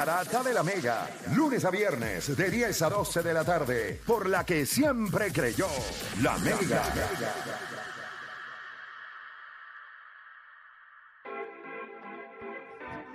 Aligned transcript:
Garata 0.00 0.44
de 0.44 0.54
la 0.54 0.62
Mega, 0.62 1.10
lunes 1.34 1.64
a 1.64 1.72
viernes 1.72 2.36
de 2.36 2.50
10 2.52 2.82
a 2.82 2.88
12 2.88 3.20
de 3.20 3.34
la 3.34 3.44
tarde, 3.44 4.00
por 4.06 4.28
la 4.28 4.46
que 4.46 4.64
siempre 4.64 5.32
creyó, 5.32 5.66
la 6.22 6.38
Mega. 6.38 6.84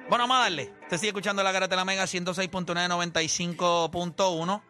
Bueno, 0.10 0.28
vamos 0.28 0.36
a 0.36 0.42
darle. 0.42 0.74
Usted 0.82 0.98
sigue 0.98 1.12
escuchando 1.12 1.42
la 1.42 1.54
Garata 1.54 1.74
de 1.74 1.78
la 1.78 1.86
Mega 1.86 2.04
106.995.1. 2.04 4.62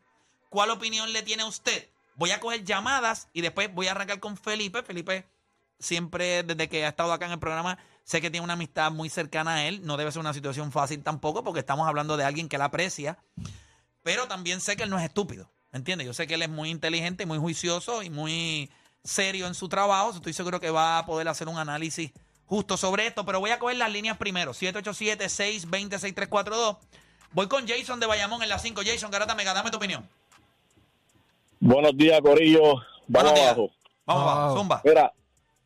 ¿Cuál 0.49 0.69
opinión 0.71 1.13
le 1.13 1.23
tiene 1.23 1.43
a 1.43 1.47
usted? 1.47 1.89
Voy 2.17 2.31
a 2.31 2.39
coger 2.39 2.63
llamadas 2.65 3.29
y 3.31 3.41
después 3.41 3.73
voy 3.73 3.87
a 3.87 3.91
arrancar 3.91 4.19
con 4.19 4.37
Felipe. 4.37 4.83
Felipe 4.83 5.29
siempre, 5.79 6.43
desde 6.43 6.67
que 6.67 6.83
ha 6.83 6.89
estado 6.89 7.13
acá 7.13 7.27
en 7.27 7.33
el 7.33 7.39
programa, 7.39 7.77
sé 8.03 8.19
que 8.21 8.31
tiene 8.31 8.43
una 8.43 8.53
amistad 8.53 8.91
muy 8.91 9.09
cercana 9.09 9.53
a 9.55 9.67
él. 9.67 9.85
No 9.85 9.97
debe 9.97 10.11
ser 10.11 10.19
una 10.19 10.33
situación 10.33 10.71
fácil 10.71 11.03
tampoco 11.03 11.43
porque 11.43 11.59
estamos 11.59 11.87
hablando 11.87 12.17
de 12.17 12.25
alguien 12.25 12.49
que 12.49 12.55
él 12.55 12.63
aprecia. 12.63 13.19
Pero 14.01 14.27
también 14.27 14.61
sé 14.61 14.75
que 14.75 14.81
él 14.83 14.89
no 14.89 14.97
es 14.97 15.05
estúpido. 15.05 15.51
¿Entiendes? 15.71 16.07
Yo 16.07 16.13
sé 16.13 16.25
que 16.25 16.33
él 16.33 16.41
es 16.41 16.49
muy 16.49 16.71
inteligente, 16.71 17.27
muy 17.27 17.37
juicioso 17.37 18.01
y 18.01 18.09
muy 18.09 18.71
serio 19.03 19.45
en 19.45 19.53
su 19.53 19.69
trabajo. 19.69 20.09
Estoy 20.11 20.33
seguro 20.33 20.59
que 20.59 20.71
va 20.71 20.97
a 20.97 21.05
poder 21.05 21.27
hacer 21.27 21.47
un 21.47 21.59
análisis 21.59 22.11
justo 22.45 22.77
sobre 22.77 23.05
esto. 23.05 23.23
Pero 23.25 23.39
voy 23.39 23.51
a 23.51 23.59
coger 23.59 23.77
las 23.77 23.91
líneas 23.91 24.17
primero. 24.17 24.53
787-620-6342. 24.53 26.79
Voy 27.33 27.47
con 27.47 27.67
Jason 27.67 27.99
de 27.99 28.07
Bayamón 28.07 28.41
en 28.41 28.49
la 28.49 28.57
5. 28.57 28.81
Jason, 28.83 29.11
Garata 29.11 29.35
Mega, 29.35 29.53
dame 29.53 29.69
tu 29.69 29.77
opinión. 29.77 30.09
Buenos 31.59 31.95
días, 31.97 32.19
Corillo. 32.21 32.75
Vamos 33.07 33.33
días. 33.33 33.45
abajo. 33.47 33.71
Vamos, 34.05 34.23
Wow. 34.23 34.31
abajo, 34.31 34.57
zumba. 34.57 34.81
Mira, 34.85 35.13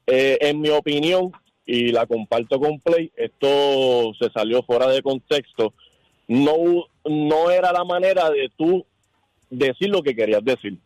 eh, 0.08 0.38
en 0.42 0.62
mi 0.62 0.70
opinión, 0.70 1.32
y 1.66 1.92
la 1.92 2.06
comparto 2.06 2.60
con 2.60 2.80
Play, 2.80 3.12
esto 3.16 4.14
se 4.20 4.30
salió 4.32 4.64
fuera 4.64 4.88
de 4.88 5.02
contexto. 5.02 5.74
No, 6.28 6.56
no 7.06 7.52
era 7.52 7.72
la 7.72 7.84
manera 7.84 8.30
de 8.30 8.50
tú 8.58 8.86
decir 9.50 9.90
lo 9.90 10.02
que 10.02 10.16
querías 10.16 10.44
decir. 10.44 10.78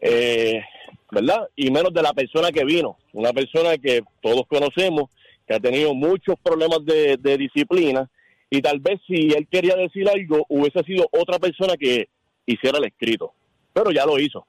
Eh, 0.00 0.62
¿Verdad? 1.10 1.48
Y 1.56 1.70
menos 1.70 1.92
de 1.92 2.02
la 2.02 2.14
persona 2.14 2.50
que 2.50 2.64
vino. 2.64 2.96
Una 3.12 3.32
persona 3.32 3.76
que 3.76 4.02
todos 4.22 4.46
conocemos, 4.48 5.10
que 5.46 5.54
ha 5.54 5.60
tenido 5.60 5.92
muchos 5.94 6.36
problemas 6.42 6.84
de, 6.86 7.18
de 7.18 7.36
disciplina. 7.36 8.08
Y 8.48 8.62
tal 8.62 8.80
vez 8.80 8.98
si 9.06 9.28
él 9.32 9.46
quería 9.50 9.76
decir 9.76 10.08
algo, 10.08 10.46
hubiese 10.48 10.82
sido 10.84 11.06
otra 11.12 11.38
persona 11.38 11.76
que 11.76 12.08
hiciera 12.46 12.78
el 12.78 12.84
escrito. 12.84 13.34
Pero 13.72 13.90
ya 13.90 14.04
lo 14.06 14.18
hizo. 14.18 14.46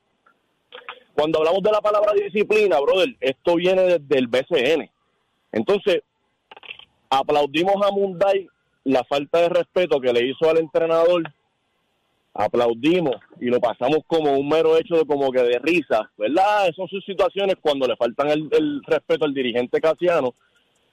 Cuando 1.15 1.39
hablamos 1.39 1.61
de 1.61 1.71
la 1.71 1.81
palabra 1.81 2.11
disciplina, 2.13 2.79
brother, 2.79 3.15
esto 3.19 3.55
viene 3.55 3.83
desde 3.83 4.17
el 4.17 4.27
BCN. 4.27 4.89
Entonces, 5.51 6.01
aplaudimos 7.09 7.75
a 7.85 7.91
Munday 7.91 8.47
la 8.85 9.03
falta 9.03 9.39
de 9.41 9.49
respeto 9.49 9.99
que 10.01 10.11
le 10.11 10.25
hizo 10.27 10.49
al 10.49 10.57
entrenador. 10.57 11.23
Aplaudimos 12.35 13.17
y 13.39 13.45
lo 13.45 13.59
pasamos 13.59 13.99
como 14.07 14.33
un 14.35 14.49
mero 14.49 14.75
hecho 14.75 14.95
de 14.95 15.05
como 15.05 15.31
que 15.31 15.43
de 15.43 15.59
risa, 15.59 16.09
¿verdad? 16.17 16.67
Esas 16.67 16.89
son 16.89 17.01
situaciones 17.05 17.57
cuando 17.61 17.85
le 17.87 17.95
faltan 17.95 18.29
el, 18.31 18.49
el 18.51 18.81
respeto 18.87 19.25
al 19.25 19.35
dirigente 19.35 19.79
Casiano. 19.79 20.33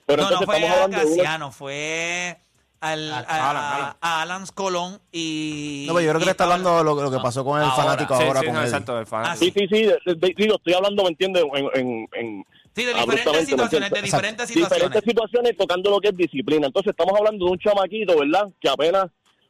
Pero 0.05 0.23
no, 0.25 0.29
no 0.29 0.35
entonces 0.35 0.47
fue 0.47 0.57
estamos 0.57 0.77
hablando 0.77 0.99
de 0.99 1.05
una- 1.07 1.17
Casiano, 1.23 1.51
fue 1.53 2.37
al, 2.81 3.13
A- 3.13 3.19
a, 3.19 3.51
Alan, 3.51 3.65
Alan. 3.75 3.97
a 4.01 4.23
Alan 4.23 4.45
Colón 4.55 5.01
y... 5.13 5.85
No, 5.87 5.95
pero 5.95 6.05
yo 6.07 6.11
creo 6.13 6.19
que 6.21 6.25
le 6.27 6.31
está 6.31 6.45
hablando 6.45 6.83
lo, 6.83 6.95
lo 6.95 7.11
que 7.11 7.19
pasó 7.19 7.45
con 7.45 7.59
el 7.59 7.65
Ahora. 7.65 7.77
fanático 7.77 8.17
Sí, 8.17 8.25
ahora 8.25 8.41
sí, 8.41 8.47
con 8.47 8.55
no, 8.55 8.63
exacto, 8.63 8.99
el 8.99 9.07
fanático. 9.07 9.33
Ah, 9.33 9.37
Sí, 9.37 9.53
sí, 9.55 9.67
sí, 9.71 9.83
de- 9.87 10.15
de- 10.15 10.35
digo, 10.37 10.57
estoy 10.57 10.73
hablando, 10.75 11.03
¿me 11.03 11.11
entiendes? 11.11 11.45
En, 11.55 11.67
en, 11.75 12.09
en, 12.15 12.47
Sí, 12.75 12.85
de 12.85 12.95
diferentes 12.95 13.27
¿me 13.35 13.45
situaciones, 13.47 13.91
de 13.91 14.03
diferentes 14.03 14.49
situaciones. 14.49 14.71
diferentes 14.71 15.05
situaciones 15.05 15.57
tocando 15.57 15.91
lo 15.91 16.01
que 16.01 16.09
es 16.09 16.17
disciplina. 16.17 16.69
Entonces 16.69 16.91
estamos 16.93 17.15
hablando 17.19 17.45
de 17.47 17.51
un 17.53 17.59
chamaquito, 17.59 18.17
¿verdad? 18.19 18.49
Que 18.61 18.69
apenas, 18.69 19.07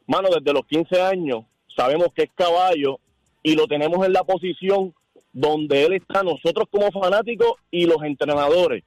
mano, 0.07 0.27
desde 0.29 0.51
los 0.51 0.65
15 0.65 1.01
años 1.01 1.45
sabemos 1.77 2.07
que 2.15 2.23
es 2.23 2.29
caballo 2.35 2.99
y 3.43 3.55
lo 3.55 3.67
tenemos 3.67 4.05
en 4.05 4.11
la 4.13 4.23
posición 4.23 4.93
donde 5.31 5.85
él 5.85 5.93
está, 5.93 6.23
nosotros 6.23 6.67
como 6.69 6.91
fanáticos 6.91 7.53
y 7.69 7.85
los 7.85 7.97
entrenadores. 8.03 8.83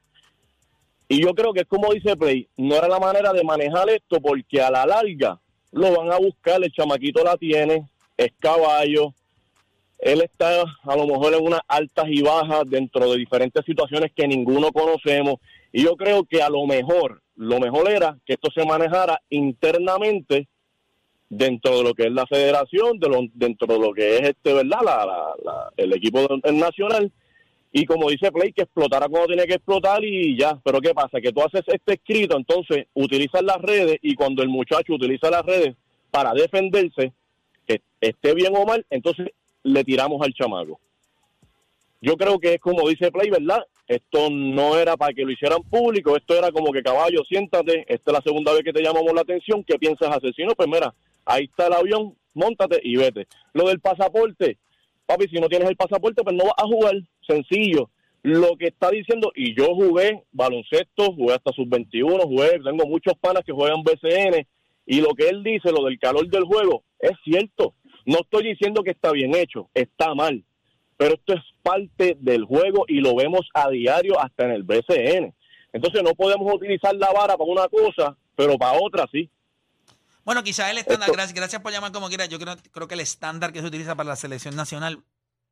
Y 1.07 1.21
yo 1.21 1.33
creo 1.33 1.53
que 1.53 1.61
es 1.61 1.67
como 1.67 1.93
dice 1.93 2.15
Play, 2.17 2.47
no 2.57 2.75
era 2.75 2.87
la 2.87 2.99
manera 2.99 3.31
de 3.31 3.43
manejar 3.43 3.89
esto 3.89 4.19
porque 4.19 4.61
a 4.61 4.71
la 4.71 4.85
larga 4.85 5.39
lo 5.71 5.91
van 5.95 6.11
a 6.11 6.17
buscar, 6.17 6.63
el 6.63 6.71
chamaquito 6.71 7.23
la 7.23 7.37
tiene, 7.37 7.87
es 8.17 8.31
caballo, 8.39 9.13
él 9.99 10.21
está 10.21 10.61
a 10.83 10.95
lo 10.95 11.05
mejor 11.07 11.33
en 11.33 11.45
unas 11.45 11.61
altas 11.67 12.05
y 12.09 12.21
bajas 12.21 12.63
dentro 12.67 13.11
de 13.11 13.17
diferentes 13.17 13.63
situaciones 13.65 14.11
que 14.15 14.27
ninguno 14.27 14.71
conocemos 14.71 15.35
y 15.71 15.83
yo 15.83 15.95
creo 15.95 16.23
que 16.23 16.41
a 16.41 16.49
lo 16.49 16.65
mejor, 16.65 17.21
lo 17.35 17.59
mejor 17.59 17.89
era 17.91 18.17
que 18.25 18.33
esto 18.33 18.49
se 18.53 18.65
manejara 18.65 19.21
internamente 19.29 20.47
dentro 21.29 21.77
de 21.77 21.83
lo 21.83 21.93
que 21.93 22.03
es 22.05 22.11
la 22.11 22.25
federación, 22.27 22.99
de 22.99 23.09
lo- 23.09 23.27
dentro 23.33 23.67
de 23.67 23.79
lo 23.79 23.93
que 23.93 24.15
es 24.17 24.21
este, 24.29 24.53
¿verdad? 24.53 24.79
La, 24.83 25.05
la- 25.05 25.33
la- 25.43 25.71
el 25.75 25.93
equipo 25.93 26.19
nacional 26.51 27.11
y 27.77 27.85
como 27.85 28.09
dice 28.09 28.31
Play, 28.31 28.53
que 28.53 28.61
explotara 28.61 29.09
cuando 29.09 29.27
tiene 29.27 29.45
que 29.45 29.55
explotar 29.55 30.01
y 30.01 30.37
ya. 30.39 30.57
Pero 30.63 30.79
¿qué 30.79 30.93
pasa? 30.93 31.19
Que 31.19 31.33
tú 31.33 31.41
haces 31.41 31.61
este 31.67 31.95
escrito, 31.95 32.37
entonces 32.37 32.87
utilizas 32.93 33.41
las 33.43 33.57
redes 33.57 33.97
y 34.01 34.15
cuando 34.15 34.41
el 34.41 34.47
muchacho 34.47 34.93
utiliza 34.93 35.29
las 35.29 35.45
redes 35.45 35.75
para 36.09 36.31
defenderse, 36.33 37.11
que 37.67 37.81
esté 37.99 38.33
bien 38.33 38.55
o 38.55 38.63
mal, 38.63 38.85
entonces 38.89 39.27
le 39.63 39.83
tiramos 39.83 40.21
al 40.21 40.33
chamaco. 40.33 40.79
Yo 41.99 42.15
creo 42.15 42.39
que 42.39 42.53
es 42.53 42.61
como 42.61 42.87
dice 42.87 43.11
Play, 43.11 43.29
¿verdad? 43.29 43.65
Esto 43.89 44.29
no 44.29 44.79
era 44.79 44.95
para 44.95 45.13
que 45.13 45.23
lo 45.23 45.31
hicieran 45.31 45.61
público, 45.63 46.15
esto 46.15 46.33
era 46.33 46.53
como 46.53 46.71
que 46.71 46.81
caballo, 46.81 47.25
siéntate, 47.27 47.81
esta 47.93 48.11
es 48.11 48.13
la 48.13 48.21
segunda 48.21 48.53
vez 48.53 48.63
que 48.63 48.71
te 48.71 48.81
llamamos 48.81 49.11
la 49.13 49.19
atención, 49.19 49.65
¿qué 49.65 49.77
piensas 49.77 50.15
hacer? 50.15 50.33
Si 50.33 50.45
no, 50.45 50.55
pues 50.55 50.69
mira, 50.69 50.93
ahí 51.25 51.43
está 51.43 51.67
el 51.67 51.73
avión, 51.73 52.15
montate 52.35 52.79
y 52.81 52.95
vete. 52.95 53.27
Lo 53.51 53.67
del 53.67 53.81
pasaporte, 53.81 54.59
papi, 55.05 55.27
si 55.27 55.39
no 55.39 55.47
tienes 55.47 55.69
el 55.69 55.75
pasaporte, 55.75 56.23
pues 56.23 56.35
no 56.35 56.45
vas 56.45 56.53
a 56.57 56.67
jugar, 56.67 56.95
sencillo. 57.27 57.89
Lo 58.23 58.57
que 58.57 58.67
está 58.67 58.89
diciendo, 58.89 59.31
y 59.35 59.55
yo 59.55 59.67
jugué 59.75 60.23
baloncesto, 60.31 61.13
jugué 61.13 61.35
hasta 61.35 61.51
sub-21, 61.51 62.23
jugué, 62.23 62.59
tengo 62.63 62.85
muchos 62.87 63.13
panas 63.19 63.43
que 63.45 63.51
juegan 63.51 63.83
BCN, 63.83 64.47
y 64.87 65.01
lo 65.01 65.13
que 65.13 65.29
él 65.29 65.43
dice, 65.43 65.71
lo 65.71 65.85
del 65.85 65.99
calor 65.99 66.27
del 66.27 66.43
juego, 66.43 66.83
es 66.99 67.13
cierto. 67.23 67.75
No 68.05 68.19
estoy 68.19 68.49
diciendo 68.49 68.83
que 68.83 68.91
está 68.91 69.11
bien 69.11 69.35
hecho, 69.35 69.69
está 69.73 70.13
mal. 70.13 70.43
Pero 70.97 71.15
esto 71.15 71.33
es 71.33 71.41
parte 71.61 72.15
del 72.19 72.45
juego 72.45 72.85
y 72.87 73.01
lo 73.01 73.15
vemos 73.15 73.49
a 73.53 73.69
diario 73.69 74.19
hasta 74.19 74.45
en 74.45 74.51
el 74.51 74.63
BCN. 74.63 75.33
Entonces 75.73 76.03
no 76.03 76.13
podemos 76.13 76.53
utilizar 76.53 76.95
la 76.95 77.11
vara 77.11 77.35
para 77.35 77.51
una 77.51 77.67
cosa 77.67 78.15
pero 78.35 78.57
para 78.57 78.77
otras 78.79 79.07
sí. 79.11 79.29
Bueno, 80.25 80.43
quizás 80.43 80.71
el 80.71 80.79
estándar, 80.79 81.11
gracias, 81.11 81.35
gracias 81.35 81.61
por 81.61 81.71
llamar 81.71 81.91
como 81.91 82.07
quiera. 82.09 82.25
Yo 82.25 82.39
creo, 82.39 82.57
creo 82.71 82.87
que 82.87 82.95
el 82.95 82.99
estándar 82.99 83.53
que 83.53 83.61
se 83.61 83.67
utiliza 83.67 83.93
para 83.93 84.09
la 84.09 84.15
selección 84.15 84.55
nacional 84.55 85.03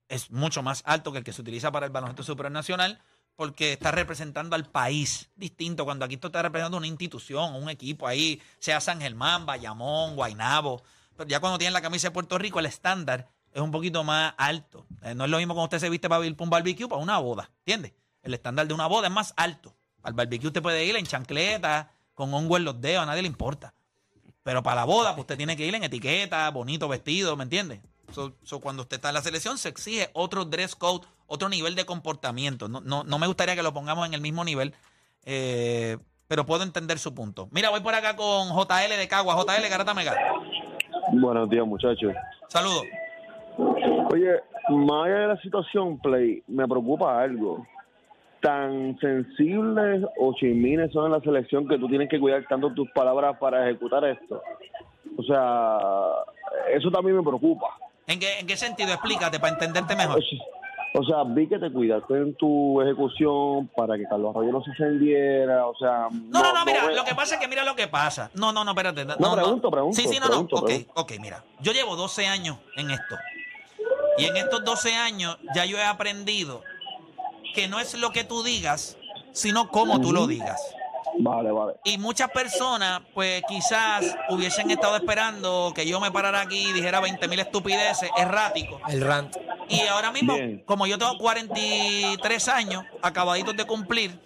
es 0.10 0.32
mucho 0.32 0.64
más 0.64 0.82
alto 0.88 1.12
que 1.12 1.20
el 1.20 1.24
que 1.24 1.32
se 1.32 1.42
utiliza 1.42 1.72
para 1.72 1.86
el 1.86 1.92
baloncesto 1.92 2.24
superior 2.24 2.52
nacional, 2.52 3.00
porque 3.36 3.74
está 3.74 3.92
representando 3.92 4.56
al 4.56 4.66
país 4.66 5.30
distinto. 5.36 5.86
Cuando 5.86 6.06
aquí 6.06 6.18
tú 6.18 6.28
estás 6.28 6.42
representando 6.42 6.78
una 6.78 6.88
institución, 6.88 7.54
un 7.54 7.70
equipo 7.70 8.08
ahí, 8.08 8.42
sea 8.58 8.82
San 8.82 9.00
Germán, 9.00 9.46
Bayamón, 9.46 10.16
Guaynabo. 10.16 10.82
Pero 11.16 11.30
ya 11.30 11.40
cuando 11.40 11.60
tienes 11.60 11.74
la 11.74 11.82
camisa 11.82 12.08
de 12.08 12.12
Puerto 12.12 12.40
Rico, 12.40 12.60
el 12.60 12.66
estándar 12.66 13.30
es 13.52 13.62
un 13.62 13.70
poquito 13.70 14.04
más 14.04 14.34
alto. 14.38 14.88
Eh, 15.04 15.14
no 15.14 15.26
es 15.26 15.30
lo 15.30 15.38
mismo 15.38 15.54
cuando 15.54 15.66
usted 15.66 15.86
se 15.86 15.90
viste 15.92 16.10
para 16.10 16.26
ir 16.26 16.36
para 16.36 16.46
un 16.46 16.50
barbecue, 16.50 16.88
para 16.88 17.00
una 17.00 17.20
boda, 17.20 17.52
¿entiendes? 17.60 17.94
El 18.24 18.34
estándar 18.34 18.68
de 18.68 18.74
una 18.74 18.88
boda 18.88 19.06
es 19.06 19.14
más 19.14 19.36
alto. 19.38 19.76
Al 20.02 20.14
barbecue 20.14 20.48
usted 20.48 20.64
puede 20.64 20.84
ir 20.84 20.96
en 20.96 21.06
chancleta, 21.06 21.92
con 22.16 22.34
hongo 22.34 22.58
en 22.58 22.64
los 22.66 22.82
dedos, 22.82 23.04
a 23.04 23.06
nadie 23.06 23.22
le 23.22 23.28
importa. 23.28 23.76
Pero 24.44 24.62
para 24.62 24.78
la 24.78 24.86
boda, 24.86 25.12
pues 25.12 25.22
usted 25.22 25.38
tiene 25.38 25.56
que 25.56 25.66
ir 25.66 25.74
en 25.74 25.84
etiqueta, 25.84 26.50
bonito 26.52 26.88
vestido, 26.88 27.36
¿me 27.36 27.44
entiende? 27.44 27.82
So, 28.12 28.34
so, 28.44 28.60
cuando 28.60 28.84
usted 28.84 28.98
está 28.98 29.10
en 29.10 29.16
la 29.16 29.22
selección, 29.22 29.58
se 29.58 29.70
exige 29.70 30.10
otro 30.14 30.46
dress 30.46 30.76
code, 30.76 31.08
otro 31.26 31.50
nivel 31.50 31.74
de 31.76 31.86
comportamiento. 31.86 32.68
No, 32.68 32.82
no, 32.82 33.04
no 33.04 33.18
me 33.18 33.26
gustaría 33.26 33.56
que 33.56 33.64
lo 33.64 33.74
pongamos 33.74 34.06
en 34.06 34.14
el 34.14 34.22
mismo 34.22 34.44
nivel, 34.44 34.74
eh, 35.26 35.98
pero 36.28 36.46
puedo 36.46 36.64
entender 36.64 37.00
su 37.00 37.16
punto. 37.16 37.48
Mira, 37.52 37.70
voy 37.70 37.80
por 37.80 37.96
acá 37.96 38.16
con 38.16 38.50
JL 38.50 38.98
de 38.98 39.08
Cagua. 39.08 39.36
JL, 39.36 39.68
Garata 39.68 39.94
Mega. 39.94 40.16
Buenos 41.14 41.50
días, 41.50 41.66
muchachos. 41.66 42.14
Saludos. 42.50 42.84
Oye, 44.12 44.42
más 44.70 45.06
allá 45.06 45.20
de 45.20 45.28
la 45.30 45.42
situación, 45.42 46.00
Play, 46.00 46.44
me 46.48 46.68
preocupa 46.68 47.22
algo. 47.22 47.66
Tan 48.44 49.00
sensibles 49.00 50.04
o 50.20 50.34
chimines 50.36 50.92
son 50.92 51.06
en 51.06 51.12
la 51.14 51.22
selección 51.22 51.66
que 51.68 51.78
tú 51.78 51.88
tienes 51.88 52.10
que 52.10 52.20
cuidar 52.20 52.46
tanto 52.50 52.74
tus 52.74 52.92
palabras 52.92 53.38
para 53.40 53.68
ejecutar 53.70 54.04
esto. 54.04 54.42
O 55.18 55.24
sea, 55.24 55.78
eso 56.76 56.92
también 56.92 57.16
me 57.18 57.24
preocupa. 57.24 57.68
¿En 58.06 58.20
qué, 58.20 58.40
¿En 58.40 58.46
qué 58.48 58.58
sentido? 58.58 58.92
Explícate 58.92 59.40
para 59.40 59.54
entenderte 59.54 59.96
mejor. 59.96 60.22
O 60.96 61.04
sea- 61.06 61.24
vi 61.26 61.48
que 61.48 61.58
te 61.58 61.72
cuidaste 61.72 62.14
en 62.18 62.36
tu 62.36 62.82
ejecución 62.82 63.68
para 63.78 63.98
que 63.98 64.04
Carlos 64.04 64.36
Arroyo 64.36 64.52
no 64.52 64.62
se 64.64 64.72
encendiera, 64.72 65.66
o 65.66 65.76
sea... 65.78 66.10
No, 66.12 66.44
no, 66.44 66.54
no, 66.54 66.66
mira, 66.66 66.92
lo 66.92 67.04
que 67.06 67.16
pasa 67.16 67.36
es 67.36 67.42
que 67.42 67.48
mira 67.48 67.64
lo 67.64 67.76
que 67.76 67.88
pasa. 67.88 68.30
No, 68.36 68.52
no, 68.52 68.64
no, 68.66 68.72
espérate. 68.72 69.06
No, 69.06 69.16
No, 69.20 69.34
pregunto, 69.36 69.72
pregunto, 69.72 69.96
Sí, 70.00 70.08
sí, 70.08 70.20
no, 70.20 70.28
pregunto, 70.28 70.56
no. 70.58 70.62
Ok, 70.64 70.68
pregunto. 70.68 70.92
ok, 70.96 71.12
mira. 71.22 71.44
Yo 71.62 71.72
llevo 71.72 71.96
12 71.96 72.28
años 72.28 72.58
en 72.76 72.92
esto. 72.92 73.16
Y 74.18 74.26
en 74.26 74.38
estos 74.38 74.64
12 74.66 74.94
años 74.94 75.38
ya 75.56 75.66
yo 75.66 75.78
he 75.78 75.84
aprendido 75.84 76.62
que 77.54 77.68
no 77.68 77.80
es 77.80 77.94
lo 77.96 78.12
que 78.12 78.24
tú 78.24 78.44
digas, 78.44 78.98
sino 79.32 79.70
cómo 79.70 80.00
tú 80.02 80.12
lo 80.12 80.28
digas. 80.28 80.62
Vale, 81.20 81.52
vale. 81.52 81.74
Y 81.84 81.98
muchas 81.98 82.30
personas, 82.32 83.02
pues 83.14 83.44
quizás 83.48 84.16
hubiesen 84.30 84.72
estado 84.72 84.96
esperando 84.96 85.72
que 85.76 85.86
yo 85.86 86.00
me 86.00 86.12
parara 86.12 86.42
aquí 86.42 86.70
y 86.70 86.74
dijera 86.74 87.00
20 87.00 87.28
mil 87.28 87.40
estupideces, 87.40 88.10
errático. 88.18 88.82
El 88.88 89.02
rant. 89.02 89.36
Y 89.70 89.82
ahora 89.82 90.12
mismo, 90.12 90.34
Bien. 90.34 90.64
como 90.66 90.88
yo 90.88 90.98
tengo 90.98 91.18
43 91.18 92.48
años, 92.48 92.84
acabaditos 93.02 93.56
de 93.56 93.66
cumplir, 93.66 94.20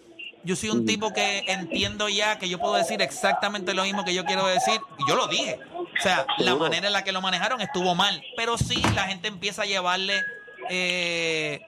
yo 0.44 0.56
soy 0.56 0.70
un 0.70 0.86
tipo 0.86 1.12
que 1.12 1.44
entiendo 1.48 2.08
ya 2.08 2.40
que 2.40 2.48
yo 2.48 2.58
puedo 2.58 2.76
decir 2.76 3.02
exactamente 3.02 3.74
lo 3.74 3.84
mismo 3.84 4.06
que 4.06 4.14
yo 4.14 4.24
quiero 4.24 4.48
decir. 4.48 4.80
Y 4.98 5.10
yo 5.10 5.16
lo 5.16 5.28
dije. 5.28 5.60
O 5.76 6.02
sea, 6.02 6.26
la 6.38 6.56
manera 6.56 6.88
en 6.88 6.94
la 6.94 7.04
que 7.04 7.12
lo 7.12 7.22
manejaron 7.22 7.60
estuvo 7.60 7.96
mal. 7.96 8.24
Pero 8.38 8.58
sí, 8.58 8.82
la 8.96 9.08
gente 9.08 9.28
empieza 9.28 9.64
a 9.64 9.66
llevarle 9.66 10.22
eh, 10.70 11.62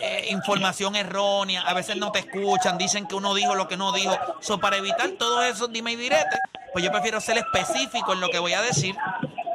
eh, 0.00 0.26
información 0.30 0.96
errónea. 0.96 1.62
A 1.62 1.74
veces 1.74 1.96
no 1.96 2.12
te 2.12 2.20
escuchan, 2.20 2.78
dicen 2.78 3.06
que 3.06 3.14
uno 3.14 3.34
dijo 3.34 3.54
lo 3.54 3.68
que 3.68 3.76
no 3.76 3.92
dijo. 3.92 4.16
So, 4.40 4.58
para 4.58 4.76
evitar 4.76 5.10
todos 5.18 5.44
esos 5.44 5.72
dime 5.72 5.92
y 5.92 5.96
diretes, 5.96 6.38
pues 6.72 6.84
yo 6.84 6.90
prefiero 6.90 7.20
ser 7.20 7.38
específico 7.38 8.12
en 8.12 8.20
lo 8.20 8.28
que 8.28 8.38
voy 8.38 8.54
a 8.54 8.62
decir. 8.62 8.96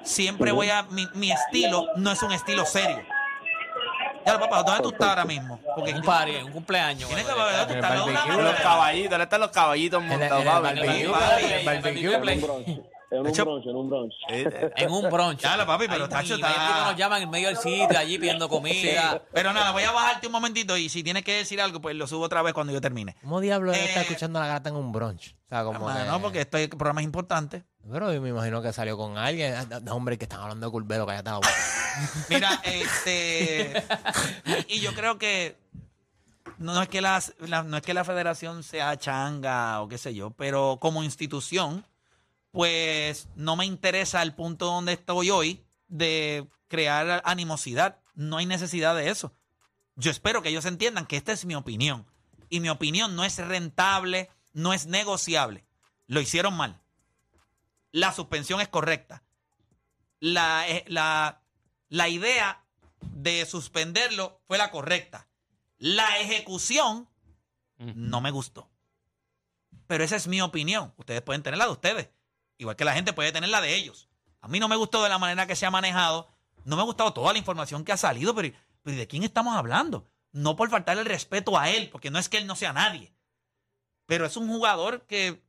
Siempre 0.04 0.51
voy 0.51 0.69
a. 0.69 0.84
Mi, 0.84 1.07
mi 1.13 1.31
estilo 1.31 1.88
no 1.95 2.12
es 2.12 2.22
un 2.24 2.31
estilo 2.34 2.66
serio. 2.66 3.01
Ya, 4.25 4.40
papá, 4.40 4.63
¿dónde 4.63 4.84
tú 4.84 4.90
estás 4.90 5.10
ahora 5.10 5.25
mismo? 5.25 5.60
Porque 5.75 5.94
Un 5.94 6.01
party, 6.01 6.36
un 6.38 6.51
cumpleaños. 6.51 7.10
Tienes 7.10 7.25
que 7.25 7.34
ver, 7.34 7.68
tú 7.68 7.74
en 7.74 7.80
el 7.80 7.84
estás 7.84 8.38
Los 8.38 8.56
caballitos, 8.62 9.13
ahí 9.13 9.24
están 9.24 9.42
los 9.42 9.51
caballitos 9.51 10.04
montados, 10.04 10.69
el 10.72 10.80
papi. 10.80 11.66
barbecue, 11.66 12.84
En 13.13 13.19
un 13.19 13.24
brunch, 13.25 13.25
en 13.25 13.25
un 13.25 13.27
Hecho- 13.27 13.45
brunch, 13.45 13.65
en 13.68 13.75
un 13.75 13.89
brunch. 13.89 14.13
En 14.77 14.92
un 14.92 15.10
brunch. 15.10 15.39
Ya, 15.42 15.56
lo, 15.57 15.65
papi, 15.68 15.86
pero, 15.88 16.06
Ay, 16.06 16.10
tacho, 16.10 16.36
está- 16.36 16.48
que 16.51 16.89
nos 16.92 16.98
llaman 16.98 17.21
en 17.21 17.30
medio 17.30 17.48
del 17.50 17.57
sitio, 17.57 17.98
allí 17.98 18.18
pidiendo 18.18 18.50
comida. 18.50 19.21
Pero 19.31 19.54
nada, 19.54 19.71
voy 19.71 19.83
a 19.83 19.92
bajarte 19.92 20.27
un 20.27 20.33
momentito 20.33 20.75
y 20.77 20.89
si 20.89 21.04
tienes 21.04 21.24
que 21.24 21.36
decir 21.36 21.62
algo, 21.62 21.80
pues 21.80 21.95
lo 21.95 22.07
subo 22.07 22.24
otra 22.25 22.42
vez 22.42 22.54
cuando 22.54 22.74
yo 22.74 22.81
termine. 22.81 23.15
¿Cómo 23.21 23.39
diablos 23.39 23.75
Eh, 23.77 23.86
está 23.86 24.01
escuchando 24.01 24.39
a 24.39 24.44
la 24.44 24.48
gata 24.48 24.69
en 24.69 24.75
un 24.75 24.92
brunch? 24.92 25.36
O 25.45 25.50
sea, 25.50 25.63
como 25.63 25.88
que- 25.88 26.04
No, 26.06 26.21
porque 26.21 26.42
este 26.42 26.68
programa 26.69 27.01
es 27.01 27.06
importante. 27.06 27.63
Pero 27.92 28.13
yo 28.13 28.21
me 28.21 28.30
imagino 28.30 28.62
que 28.62 28.71
salió 28.74 28.95
con 28.98 29.18
alguien. 29.18 29.54
Ah, 29.56 29.80
no, 29.81 29.95
hombre, 29.95 30.18
que 30.18 30.24
están 30.24 30.39
hablando 30.42 30.65
de 30.65 30.71
Curbelo, 30.71 31.06
cállate 31.06 31.30
la 31.30 31.36
boca. 31.36 31.50
Mira, 32.30 32.62
este. 32.63 33.83
Y 34.69 34.80
yo 34.80 34.94
creo 34.94 35.18
que. 35.18 35.57
No 36.60 36.81
es 36.81 36.88
que 36.88 37.01
la, 37.01 37.21
la- 37.39 37.63
no 37.63 37.75
es 37.77 37.83
que 37.83 37.94
la 37.94 38.04
federación 38.06 38.63
sea 38.63 38.95
changa 38.98 39.81
o 39.81 39.88
qué 39.89 39.98
sé 39.98 40.13
yo, 40.13 40.31
pero 40.31 40.77
como 40.80 41.04
institución, 41.04 41.83
pues 42.53 43.29
no 43.35 43.55
me 43.55 43.65
interesa 43.65 44.21
el 44.21 44.35
punto 44.35 44.67
donde 44.67 44.94
estoy 44.94 45.31
hoy 45.31 45.65
de 45.88 46.47
crear 46.67 47.23
animosidad. 47.25 48.00
No 48.13 48.38
hay 48.38 48.45
necesidad 48.45 48.95
de 48.95 49.09
eso. 49.09 49.33
Yo 49.95 50.11
espero 50.11 50.44
que 50.44 50.50
ellos 50.50 50.65
entiendan 50.65 51.07
que 51.07 51.17
esta 51.17 51.31
es 51.31 51.45
mi 51.45 51.55
opinión. 51.55 52.05
Y 52.50 52.59
mi 52.59 52.69
opinión 52.69 53.15
no 53.15 53.23
es 53.23 53.39
rentable, 53.39 54.29
no 54.53 54.71
es 54.71 54.85
negociable. 54.85 55.65
Lo 56.05 56.21
hicieron 56.21 56.55
mal. 56.55 56.79
La 57.91 58.13
suspensión 58.13 58.61
es 58.61 58.67
correcta. 58.67 59.23
La, 60.19 60.69
eh, 60.69 60.85
la, 60.88 61.41
la 61.89 62.07
idea 62.07 62.63
de 63.01 63.47
suspenderlo 63.47 64.41
fue 64.45 64.59
la 64.59 64.69
correcta. 64.69 65.27
La 65.79 66.19
ejecución 66.19 67.09
no 67.79 68.21
me 68.21 68.29
gustó. 68.29 68.69
Pero 69.88 70.03
esa 70.03 70.17
es 70.17 70.27
mi 70.27 70.39
opinión. 70.39 70.94
Ustedes 70.97 71.23
pueden 71.23 71.41
tener 71.41 71.57
la 71.57 71.65
de 71.65 71.71
ustedes. 71.71 72.09
Igual 72.57 72.75
que 72.75 72.85
la 72.85 72.94
gente 72.94 73.13
puede 73.13 73.31
tener 73.31 73.50
la 73.50 73.61
de 73.61 73.75
ellos. 73.75 74.09
A 74.41 74.47
mí 74.47 74.59
no 74.59 74.67
me 74.67 74.75
gustó 74.75 75.03
de 75.03 75.09
la 75.09 75.17
manera 75.17 75.47
que 75.47 75.55
se 75.55 75.65
ha 75.65 75.71
manejado. 75.71 76.29
No 76.65 76.75
me 76.75 76.81
ha 76.81 76.85
gustado 76.85 77.13
toda 77.13 77.33
la 77.33 77.39
información 77.39 77.83
que 77.83 77.91
ha 77.91 77.97
salido, 77.97 78.33
pero, 78.35 78.53
pero 78.81 78.97
¿de 78.97 79.07
quién 79.07 79.23
estamos 79.23 79.55
hablando? 79.55 80.07
No 80.31 80.55
por 80.55 80.69
faltarle 80.69 81.01
el 81.01 81.07
respeto 81.07 81.57
a 81.57 81.69
él, 81.69 81.89
porque 81.91 82.09
no 82.11 82.19
es 82.19 82.29
que 82.29 82.38
él 82.38 82.47
no 82.47 82.55
sea 82.55 82.73
nadie. 82.73 83.13
Pero 84.05 84.25
es 84.25 84.38
un 84.38 84.47
jugador 84.47 85.05
que 85.05 85.44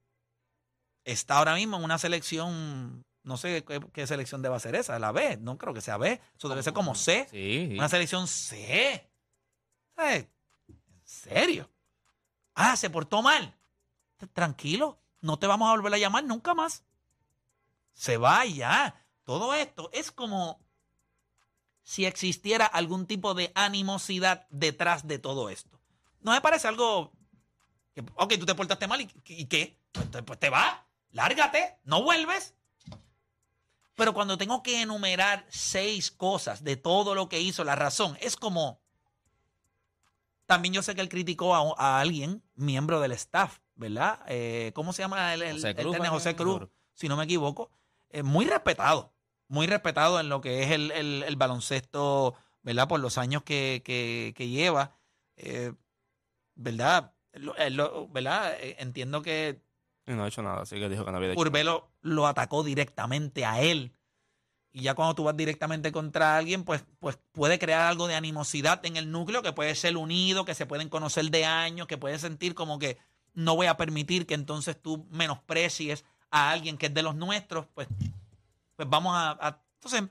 está 1.05 1.39
ahora 1.39 1.55
mismo 1.55 1.77
en 1.77 1.85
una 1.85 1.99
selección, 1.99 3.05
no 3.23 3.37
sé 3.37 3.65
qué, 3.65 3.81
qué 3.93 4.07
selección 4.07 4.43
debe 4.43 4.59
ser 4.61 4.75
esa, 4.75 4.99
la 4.99 5.13
B, 5.13 5.37
no 5.39 5.59
creo 5.59 5.75
que 5.75 5.81
sea 5.81 5.97
B, 5.97 6.21
eso 6.37 6.49
debe 6.49 6.63
ser 6.63 6.73
como 6.73 6.95
C, 6.95 7.27
Sí, 7.31 7.67
sí. 7.71 7.75
una 7.79 7.89
selección 7.89 8.27
C. 8.27 9.11
¿Sabes? 9.97 10.29
¿En 10.69 11.03
serio? 11.05 11.71
Ah, 12.55 12.77
se 12.77 12.91
portó 12.91 13.23
mal. 13.23 13.55
Tranquilo, 14.33 14.99
no 15.21 15.39
te 15.39 15.47
vamos 15.47 15.69
a 15.69 15.73
volver 15.73 15.95
a 15.95 15.99
llamar 15.99 16.25
nunca 16.25 16.55
más. 16.55 16.85
Se 17.95 18.17
va 18.19 18.45
y 18.45 18.57
ya. 18.57 19.07
Todo 19.25 19.55
esto 19.55 19.89
es 19.93 20.13
como 20.13 20.61
si 21.83 22.07
existiera 22.07 22.67
algún 22.67 23.07
tipo 23.07 23.35
de 23.35 23.53
animosidad 23.55 24.47
detrás 24.51 25.07
de 25.07 25.19
todo 25.19 25.49
esto. 25.49 25.81
¿No 26.21 26.33
me 26.33 26.41
parece 26.41 26.69
algo 26.69 27.13
que, 27.95 28.03
ok, 28.17 28.35
tú 28.39 28.47
te 28.47 28.55
portaste 28.55 28.87
mal 28.87 29.01
y, 29.01 29.11
y 29.27 29.47
qué? 29.47 29.79
Pues 29.93 30.11
te, 30.11 30.23
pues 30.23 30.41
te 30.41 30.51
vas, 30.51 30.81
lárgate, 31.11 31.79
no 31.85 32.03
vuelves. 32.03 32.55
Pero 33.95 34.13
cuando 34.13 34.37
tengo 34.37 34.63
que 34.63 34.83
enumerar 34.83 35.47
seis 35.49 36.11
cosas 36.11 36.65
de 36.65 36.77
todo 36.77 37.15
lo 37.15 37.29
que 37.29 37.41
hizo, 37.41 37.63
la 37.65 37.77
razón, 37.77 38.17
es 38.21 38.37
como... 38.37 38.83
También 40.47 40.75
yo 40.75 40.83
sé 40.83 40.95
que 40.95 41.01
él 41.01 41.09
criticó 41.09 41.55
a, 41.55 41.75
a 41.79 42.01
alguien, 42.01 42.43
miembro 42.55 43.01
del 43.01 43.13
staff, 43.13 43.61
¿verdad? 43.77 44.21
Eh, 44.27 44.73
¿Cómo 44.75 44.93
se 44.93 45.03
llama 45.03 45.33
el, 45.33 45.43
el, 45.43 45.55
José. 45.55 46.09
José 46.09 46.37
Cruz, 46.37 46.69
si 46.93 47.09
no 47.09 47.17
me 47.17 47.25
equivoco. 47.25 47.71
Eh, 48.15 48.23
muy 48.23 48.45
respetado, 48.47 49.13
muy 49.49 49.67
respetado 49.67 50.21
en 50.21 50.29
lo 50.29 50.41
que 50.41 50.63
es 50.63 50.71
el, 50.71 50.91
el- 50.93 51.25
el 51.27 51.37
baloncesto, 51.37 52.35
¿verdad? 52.63 52.87
Por 52.89 53.01
los 53.01 53.19
años 53.19 53.43
que, 53.43 53.83
que- 53.85 54.33
que 54.37 54.49
lleva, 54.49 54.97
eh, 55.37 55.73
¿verdad? 56.55 57.13
Lo- 57.33 57.55
lo- 57.71 58.09
¿verdad? 58.09 58.55
Eh, 58.61 58.77
Entiendo 58.79 59.23
que 59.23 59.61
no 60.07 60.23
ha 60.25 60.29
hecho 60.29 60.43
nada, 60.43 60.63
así 60.63 60.77
que 60.79 60.89
dijo 60.89 61.05
que 61.05 61.11
no 61.11 61.17
había 61.17 61.33
hecho 61.33 61.41
Urbelo 61.41 61.91
lo 62.03 62.27
atacó 62.27 62.63
directamente 62.63 63.45
a 63.45 63.61
él. 63.61 63.93
Y 64.71 64.83
ya 64.83 64.95
cuando 64.95 65.15
tú 65.15 65.25
vas 65.25 65.37
directamente 65.37 65.93
contra 65.93 66.37
alguien, 66.37 66.65
pues, 66.65 66.85
pues 66.99 67.19
puede 67.33 67.59
crear 67.59 67.83
algo 67.83 68.07
de 68.09 68.15
animosidad 68.17 68.85
en 68.87 68.97
el 68.97 69.11
núcleo 69.11 69.41
que 69.43 69.53
puede 69.53 69.75
ser 69.77 69.97
unido, 69.97 70.45
que 70.45 70.55
se 70.55 70.67
pueden 70.67 70.89
conocer 70.89 71.31
de 71.31 71.45
años, 71.45 71.87
que 71.87 71.97
puede 71.99 72.19
sentir 72.19 72.55
como 72.55 72.79
que 72.79 72.99
no 73.35 73.57
voy 73.57 73.67
a 73.67 73.77
permitir 73.77 74.27
que 74.27 74.35
entonces 74.35 74.81
tú 74.81 75.07
menosprecies 75.11 76.05
a 76.35 76.51
alguien 76.51 76.77
que 76.77 76.87
es 76.87 76.95
de 76.95 77.03
los 77.03 77.15
nuestros, 77.15 77.65
pues, 77.75 77.87
pues 78.75 78.91
vamos 78.91 79.15
a, 79.17 79.61
Entonces, 79.77 80.11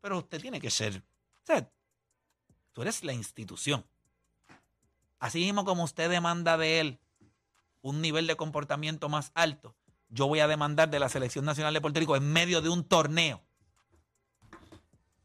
pero 0.00 0.18
usted 0.18 0.40
tiene 0.40 0.60
que 0.60 0.70
ser... 0.72 1.00
sea, 1.44 1.70
tú 2.72 2.82
eres 2.82 3.04
la 3.04 3.12
institución. 3.12 3.86
Así 5.20 5.38
mismo 5.38 5.64
como 5.64 5.84
usted 5.84 6.10
demanda 6.10 6.58
de 6.58 6.80
él 6.80 6.98
un 7.80 8.00
nivel 8.02 8.26
de 8.26 8.34
comportamiento 8.34 9.08
más 9.08 9.30
alto, 9.34 9.76
yo 10.08 10.26
voy 10.26 10.40
a 10.40 10.48
demandar 10.48 10.90
de 10.90 10.98
la 10.98 11.08
Selección 11.08 11.44
Nacional 11.44 11.72
de 11.72 11.80
Puerto 11.80 12.00
Rico 12.00 12.16
en 12.16 12.32
medio 12.32 12.60
de 12.60 12.68
un 12.68 12.82
torneo 12.82 13.40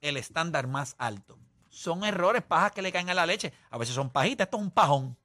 el 0.01 0.17
estándar 0.17 0.67
más 0.67 0.95
alto. 0.99 1.39
Son 1.71 2.03
errores, 2.03 2.43
pajas 2.43 2.73
que 2.73 2.83
le 2.83 2.91
caen 2.91 3.09
a 3.09 3.15
la 3.15 3.25
leche. 3.25 3.53
A 3.71 3.79
veces 3.79 3.95
son 3.95 4.11
pajitas, 4.11 4.45
esto 4.45 4.57
es 4.57 4.63
un 4.63 4.71
pajón. 4.71 5.17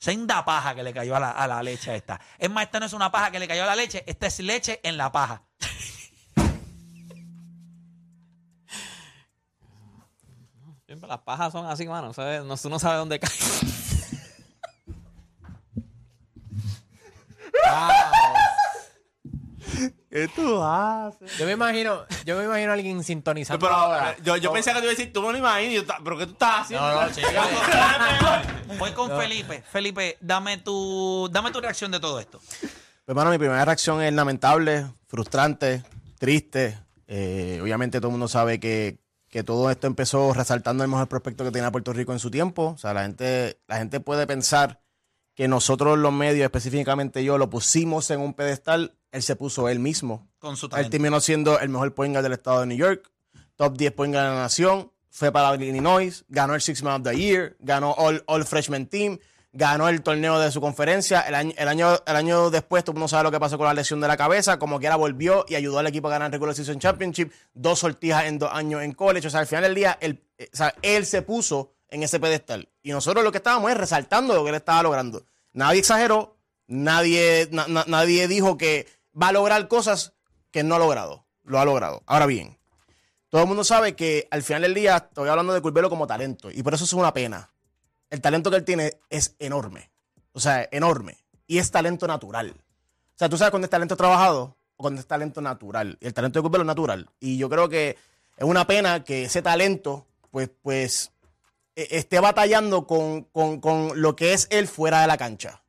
Senda 0.00 0.42
paja 0.46 0.74
que 0.74 0.82
le 0.82 0.94
cayó 0.94 1.14
a 1.14 1.20
la, 1.20 1.30
a 1.32 1.46
la 1.46 1.62
leche 1.62 1.94
esta. 1.94 2.18
Es 2.38 2.48
más, 2.48 2.64
esta 2.64 2.80
no 2.80 2.86
es 2.86 2.94
una 2.94 3.12
paja 3.12 3.30
que 3.30 3.38
le 3.38 3.46
cayó 3.46 3.64
a 3.64 3.66
la 3.66 3.76
leche, 3.76 4.02
esta 4.06 4.28
es 4.28 4.40
leche 4.40 4.80
en 4.82 4.96
la 4.96 5.12
paja. 5.12 5.42
Siempre 10.86 11.06
las 11.06 11.20
pajas 11.20 11.52
son 11.52 11.66
así, 11.66 11.86
mano. 11.86 12.14
¿sabes? 12.14 12.42
No, 12.42 12.56
tú 12.56 12.70
no 12.70 12.78
sabes 12.78 12.98
dónde 12.98 13.20
cae. 13.20 13.30
¿Qué 20.10 20.26
tú 20.26 20.60
haces? 20.60 21.38
Yo 21.38 21.46
me 21.46 21.52
imagino, 21.52 22.04
yo 22.26 22.36
me 22.36 22.44
imagino 22.44 22.70
a 22.72 22.74
alguien 22.74 23.04
sintonizando 23.04 23.64
Pero 23.64 23.78
ahora. 23.78 24.16
yo, 24.24 24.36
yo 24.36 24.52
pensé 24.52 24.70
que 24.72 24.80
te 24.80 24.84
iba 24.84 24.92
a 24.92 24.96
decir, 24.96 25.12
tú 25.12 25.22
me 25.22 25.30
lo 25.30 25.38
imaginas. 25.38 25.72
y 25.72 25.76
yo, 25.76 25.84
¿Pero 26.02 26.18
qué 26.18 26.26
tú 26.26 26.32
estás 26.32 26.62
haciendo? 26.62 26.88
No, 26.88 27.06
no, 27.06 27.12
chico. 27.14 27.28
Voy 28.78 28.90
con 28.90 29.10
Felipe. 29.16 29.62
Felipe, 29.70 30.18
dame 30.20 30.58
tu, 30.58 31.28
dame 31.30 31.52
tu 31.52 31.60
reacción 31.60 31.92
de 31.92 32.00
todo 32.00 32.18
esto. 32.18 32.40
Pues, 33.04 33.14
mano, 33.16 33.30
mi 33.30 33.38
primera 33.38 33.64
reacción 33.64 34.02
es 34.02 34.12
lamentable, 34.12 34.86
frustrante, 35.06 35.84
triste. 36.18 36.76
Eh, 37.06 37.60
obviamente 37.62 37.98
todo 38.00 38.08
el 38.08 38.12
mundo 38.12 38.26
sabe 38.26 38.58
que, 38.58 38.98
que 39.28 39.44
todo 39.44 39.70
esto 39.70 39.86
empezó 39.86 40.32
resaltando 40.34 40.82
el 40.82 40.90
mejor 40.90 41.06
prospecto 41.08 41.44
que 41.44 41.52
tenía 41.52 41.70
Puerto 41.70 41.92
Rico 41.92 42.12
en 42.12 42.18
su 42.18 42.32
tiempo. 42.32 42.70
O 42.74 42.78
sea, 42.78 42.94
la 42.94 43.02
gente, 43.02 43.60
la 43.68 43.78
gente 43.78 44.00
puede 44.00 44.26
pensar 44.26 44.80
que 45.36 45.46
nosotros 45.46 45.98
los 45.98 46.12
medios, 46.12 46.44
específicamente 46.44 47.22
yo, 47.22 47.38
lo 47.38 47.48
pusimos 47.48 48.10
en 48.10 48.20
un 48.20 48.34
pedestal. 48.34 48.96
Él 49.12 49.22
se 49.22 49.36
puso 49.36 49.68
él 49.68 49.78
mismo. 49.80 50.28
Con 50.38 50.56
su 50.56 50.66
Él 50.66 50.70
talento. 50.70 50.90
terminó 50.90 51.20
siendo 51.20 51.58
el 51.58 51.68
mejor 51.68 51.94
point 51.94 52.12
guard 52.14 52.22
del 52.22 52.32
estado 52.34 52.60
de 52.60 52.66
New 52.66 52.76
York, 52.78 53.10
top 53.56 53.76
10 53.76 53.92
point 53.92 54.14
guard 54.14 54.26
de 54.26 54.34
la 54.34 54.40
nación, 54.42 54.90
fue 55.10 55.32
para 55.32 55.54
Illinois, 55.56 56.24
ganó 56.28 56.54
el 56.54 56.60
Six 56.60 56.82
Man 56.82 57.00
of 57.00 57.08
the 57.10 57.16
Year, 57.18 57.56
ganó 57.58 57.90
All, 57.92 58.22
All 58.26 58.44
Freshman 58.44 58.86
Team, 58.86 59.18
ganó 59.52 59.88
el 59.88 60.02
torneo 60.02 60.38
de 60.38 60.52
su 60.52 60.60
conferencia. 60.60 61.22
El 61.22 61.34
año, 61.34 61.52
el 61.56 61.66
año, 61.66 61.96
el 62.06 62.14
año 62.16 62.50
después, 62.50 62.84
tú 62.84 62.92
no 62.94 63.08
sabes 63.08 63.24
lo 63.24 63.32
que 63.32 63.40
pasó 63.40 63.58
con 63.58 63.66
la 63.66 63.74
lesión 63.74 64.00
de 64.00 64.06
la 64.06 64.16
cabeza, 64.16 64.60
como 64.60 64.78
que 64.78 64.86
ahora 64.86 64.94
volvió 64.96 65.44
y 65.48 65.56
ayudó 65.56 65.80
al 65.80 65.88
equipo 65.88 66.06
a 66.06 66.12
ganar 66.12 66.26
el 66.26 66.32
Regular 66.32 66.54
Season 66.54 66.78
Championship, 66.78 67.32
dos 67.52 67.80
sortijas 67.80 68.26
en 68.26 68.38
dos 68.38 68.50
años 68.52 68.82
en 68.82 68.92
college. 68.92 69.26
O 69.26 69.30
sea, 69.30 69.40
al 69.40 69.48
final 69.48 69.64
del 69.64 69.74
día, 69.74 69.98
él, 70.00 70.22
eh, 70.38 70.48
o 70.52 70.56
sea, 70.56 70.72
él 70.82 71.04
se 71.04 71.22
puso 71.22 71.72
en 71.88 72.04
ese 72.04 72.20
pedestal. 72.20 72.68
Y 72.84 72.92
nosotros 72.92 73.24
lo 73.24 73.32
que 73.32 73.38
estábamos 73.38 73.72
es 73.72 73.76
resaltando 73.76 74.32
lo 74.34 74.44
que 74.44 74.50
él 74.50 74.54
estaba 74.54 74.84
logrando. 74.84 75.24
Nadie 75.52 75.80
exageró, 75.80 76.36
nadie, 76.68 77.48
na- 77.50 77.66
na- 77.68 77.84
nadie 77.88 78.28
dijo 78.28 78.56
que 78.56 78.86
va 79.20 79.28
a 79.28 79.32
lograr 79.32 79.68
cosas 79.68 80.12
que 80.50 80.62
no 80.62 80.74
ha 80.74 80.78
logrado. 80.78 81.26
Lo 81.44 81.58
ha 81.58 81.64
logrado. 81.64 82.02
Ahora 82.06 82.26
bien, 82.26 82.58
todo 83.28 83.42
el 83.42 83.48
mundo 83.48 83.64
sabe 83.64 83.94
que 83.96 84.28
al 84.30 84.42
final 84.42 84.62
del 84.62 84.74
día 84.74 84.96
estoy 84.96 85.28
hablando 85.28 85.52
de 85.52 85.60
Curbelo 85.60 85.88
como 85.90 86.06
talento. 86.06 86.50
Y 86.50 86.62
por 86.62 86.74
eso 86.74 86.84
es 86.84 86.92
una 86.92 87.12
pena. 87.12 87.50
El 88.10 88.20
talento 88.20 88.50
que 88.50 88.56
él 88.56 88.64
tiene 88.64 88.94
es 89.08 89.36
enorme. 89.38 89.90
O 90.32 90.40
sea, 90.40 90.68
enorme. 90.72 91.18
Y 91.46 91.58
es 91.58 91.70
talento 91.70 92.06
natural. 92.06 92.50
O 92.58 93.18
sea, 93.20 93.28
tú 93.28 93.36
sabes 93.36 93.50
cuando 93.50 93.66
es 93.66 93.70
talento 93.70 93.96
trabajado 93.96 94.56
o 94.76 94.82
cuando 94.82 95.00
es 95.00 95.06
talento 95.06 95.40
natural. 95.40 95.98
Y 96.00 96.06
el 96.06 96.14
talento 96.14 96.38
de 96.38 96.42
Curbelo 96.42 96.62
es 96.62 96.66
natural. 96.66 97.08
Y 97.20 97.36
yo 97.38 97.48
creo 97.48 97.68
que 97.68 97.96
es 98.36 98.44
una 98.44 98.66
pena 98.66 99.04
que 99.04 99.24
ese 99.24 99.42
talento, 99.42 100.06
pues, 100.30 100.50
pues, 100.62 101.12
e- 101.76 101.88
esté 101.98 102.18
batallando 102.20 102.86
con, 102.86 103.24
con- 103.24 103.60
con 103.60 104.00
lo 104.00 104.16
que 104.16 104.32
es 104.32 104.46
él 104.50 104.66
fuera 104.68 105.00
de 105.02 105.06
la 105.06 105.16
cancha. 105.18 105.62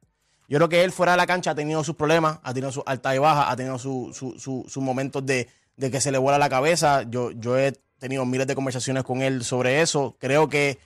Yo 0.51 0.57
creo 0.57 0.67
que 0.67 0.83
él 0.83 0.91
fuera 0.91 1.13
de 1.13 1.17
la 1.17 1.25
cancha 1.25 1.51
ha 1.51 1.55
tenido 1.55 1.81
sus 1.81 1.95
problemas, 1.95 2.39
ha 2.43 2.53
tenido 2.53 2.73
sus 2.73 2.83
altas 2.85 3.15
y 3.15 3.19
bajas, 3.19 3.45
ha 3.47 3.55
tenido 3.55 3.79
su- 3.79 4.11
su- 4.13 4.37
su- 4.37 4.65
sus 4.67 4.83
momentos 4.83 5.25
de, 5.25 5.47
de 5.77 5.89
que 5.89 6.01
se 6.01 6.11
le 6.11 6.17
vuela 6.17 6.37
la 6.37 6.49
cabeza. 6.49 7.03
Yo, 7.09 7.31
yo 7.31 7.57
he 7.57 7.71
tenido 7.99 8.25
miles 8.25 8.47
de 8.47 8.55
conversaciones 8.55 9.03
con 9.05 9.21
él 9.21 9.45
sobre 9.45 9.81
eso. 9.81 10.17
Creo 10.19 10.49
que 10.49 10.77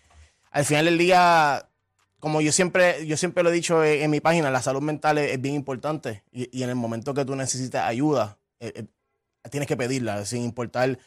al 0.52 0.66
final 0.66 0.86
del 0.86 1.00
día, 1.00 1.68
como 2.20 2.42
yo 2.42 2.52
siempre, 2.52 3.08
yo 3.08 3.18
siempre 3.18 3.42
lo 3.42 3.50
he 3.50 3.54
dicho 3.54 3.84
en, 3.84 4.04
en 4.04 4.12
mi 4.12 4.20
página, 4.20 4.52
la 4.52 4.62
salud 4.62 4.84
mental 4.84 5.18
es, 5.18 5.32
es 5.32 5.42
bien 5.42 5.56
importante. 5.56 6.24
Y, 6.32 6.48
y 6.56 6.62
en 6.62 6.70
el 6.70 6.76
momento 6.76 7.16
que 7.16 7.26
tú 7.26 7.36
necesitas 7.36 7.88
ayuda, 7.90 8.38
eh, 8.60 8.72
eh, 8.76 8.86
tienes 9.50 9.68
que 9.68 9.76
pedirla, 9.76 10.26
sin 10.26 10.44
importar 10.44 11.00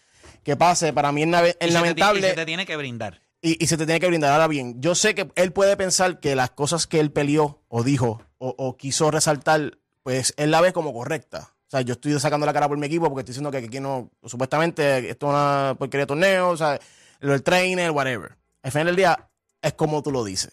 qué 0.43 0.57
pase. 0.57 0.93
Para 0.93 1.13
mí 1.13 1.23
es, 1.23 1.59
te 1.59 1.71
lamentable. 1.71 2.19
y 2.27 2.31
se 2.31 2.35
te 2.35 2.45
tiene 2.45 2.67
que 2.67 2.77
brindar. 2.77 3.21
Y, 3.41 3.63
y 3.63 3.69
se 3.69 3.77
te 3.77 3.87
tiene 3.87 4.01
que 4.01 4.09
brindar. 4.09 4.33
Ahora 4.33 4.49
bien, 4.49 4.81
yo 4.83 4.97
sé 4.97 5.15
que 5.15 5.29
él 5.37 5.53
puede 5.53 5.77
pensar 5.77 6.19
que 6.19 6.35
las 6.35 6.51
cosas 6.51 6.89
que 6.89 6.99
él 6.99 7.13
peleó 7.13 7.63
o 7.69 7.85
dijo 7.85 8.21
o, 8.39 8.55
o 8.57 8.77
quiso 8.77 9.11
resaltar, 9.11 9.79
pues 10.03 10.35
él 10.37 10.51
la 10.51 10.61
ve 10.61 10.73
como 10.73 10.93
correcta. 10.93 11.51
O 11.67 11.71
sea, 11.71 11.81
yo 11.83 11.93
estoy 11.93 12.19
sacando 12.19 12.47
la 12.47 12.53
cara 12.53 12.67
por 12.69 12.79
mi 12.79 12.87
equipo 12.87 13.07
porque 13.09 13.21
estoy 13.21 13.33
diciendo 13.33 13.51
que 13.51 13.59
aquí 13.59 13.79
no, 13.81 14.11
supuestamente 14.25 15.11
esto 15.11 15.27
es 15.27 15.31
una 15.31 15.77
porquería 15.79 16.05
de 16.05 16.07
torneo, 16.07 16.49
o 16.51 16.57
sea, 16.57 16.79
lo 17.21 17.33
del 17.33 17.43
trainer, 17.43 17.91
whatever. 17.91 18.37
Al 18.63 18.73
final 18.73 18.87
del 18.87 18.97
día, 18.97 19.29
es 19.61 19.75
como 19.75 20.03
tú 20.03 20.11
lo 20.11 20.25
dices. 20.25 20.53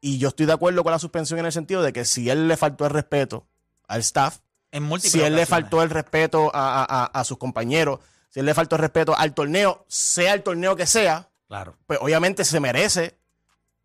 Y 0.00 0.18
yo 0.18 0.28
estoy 0.28 0.46
de 0.46 0.52
acuerdo 0.52 0.82
con 0.82 0.92
la 0.92 0.98
suspensión 0.98 1.38
en 1.38 1.46
el 1.46 1.52
sentido 1.52 1.82
de 1.82 1.92
que 1.92 2.04
si 2.04 2.28
él 2.28 2.48
le 2.48 2.56
faltó 2.56 2.84
el 2.84 2.90
respeto 2.90 3.46
al 3.88 4.00
staff, 4.00 4.38
En 4.72 4.90
si 5.00 5.20
él 5.20 5.36
le 5.36 5.46
faltó 5.46 5.82
el 5.82 5.90
respeto 5.90 6.50
a, 6.54 6.82
a- 6.82 7.02
a- 7.04 7.04
a 7.06 7.24
sus 7.24 7.38
compañeros, 7.38 8.00
si 8.28 8.40
él 8.40 8.46
le 8.46 8.54
faltó 8.54 8.76
el 8.76 8.82
respeto 8.82 9.16
al 9.16 9.32
torneo, 9.34 9.84
sea 9.88 10.34
el 10.34 10.42
torneo 10.42 10.74
que 10.76 10.86
sea, 10.86 11.30
Claro. 11.46 11.76
pues 11.86 11.98
obviamente 12.02 12.44
se 12.44 12.58
merece 12.60 13.16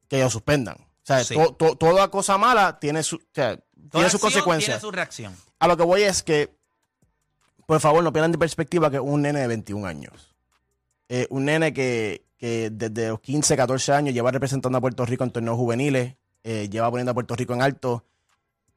que 0.07 0.21
lo 0.21 0.29
suspendan. 0.29 0.86
O 1.09 1.13
sea, 1.13 1.23
Sí. 1.23 1.35
to- 1.35 1.53
to- 1.55 1.75
toda 1.77 2.09
cosa 2.11 2.37
mala 2.37 2.79
tiene, 2.79 3.01
su, 3.01 3.15
o 3.15 3.19
sea, 3.33 3.57
tiene 3.91 4.09
sus 4.09 4.19
consecuencias. 4.19 4.79
Tiene 4.79 4.81
su 4.81 4.91
reacción. 4.91 5.33
A 5.59 5.67
lo 5.67 5.77
que 5.77 5.83
voy 5.83 6.01
es 6.03 6.21
que, 6.21 6.53
por 7.65 7.79
favor, 7.79 8.03
no 8.03 8.11
pierdan 8.11 8.31
de 8.33 8.37
perspectiva 8.37 8.91
que 8.91 8.99
un 8.99 9.21
nene 9.21 9.39
de 9.39 9.47
21 9.47 9.85
años, 9.87 10.35
eh, 11.07 11.25
un 11.29 11.45
nene 11.45 11.73
que, 11.73 12.25
que 12.37 12.69
desde 12.71 13.07
los 13.09 13.21
15, 13.21 13.55
14 13.55 13.93
años 13.93 14.13
lleva 14.13 14.31
representando 14.31 14.77
a 14.77 14.81
Puerto 14.81 15.05
Rico 15.05 15.23
en 15.23 15.31
torneos 15.31 15.55
juveniles, 15.55 16.15
eh, 16.43 16.67
lleva 16.69 16.89
poniendo 16.89 17.11
a 17.11 17.13
Puerto 17.13 17.35
Rico 17.35 17.53
en 17.53 17.61
alto 17.61 18.05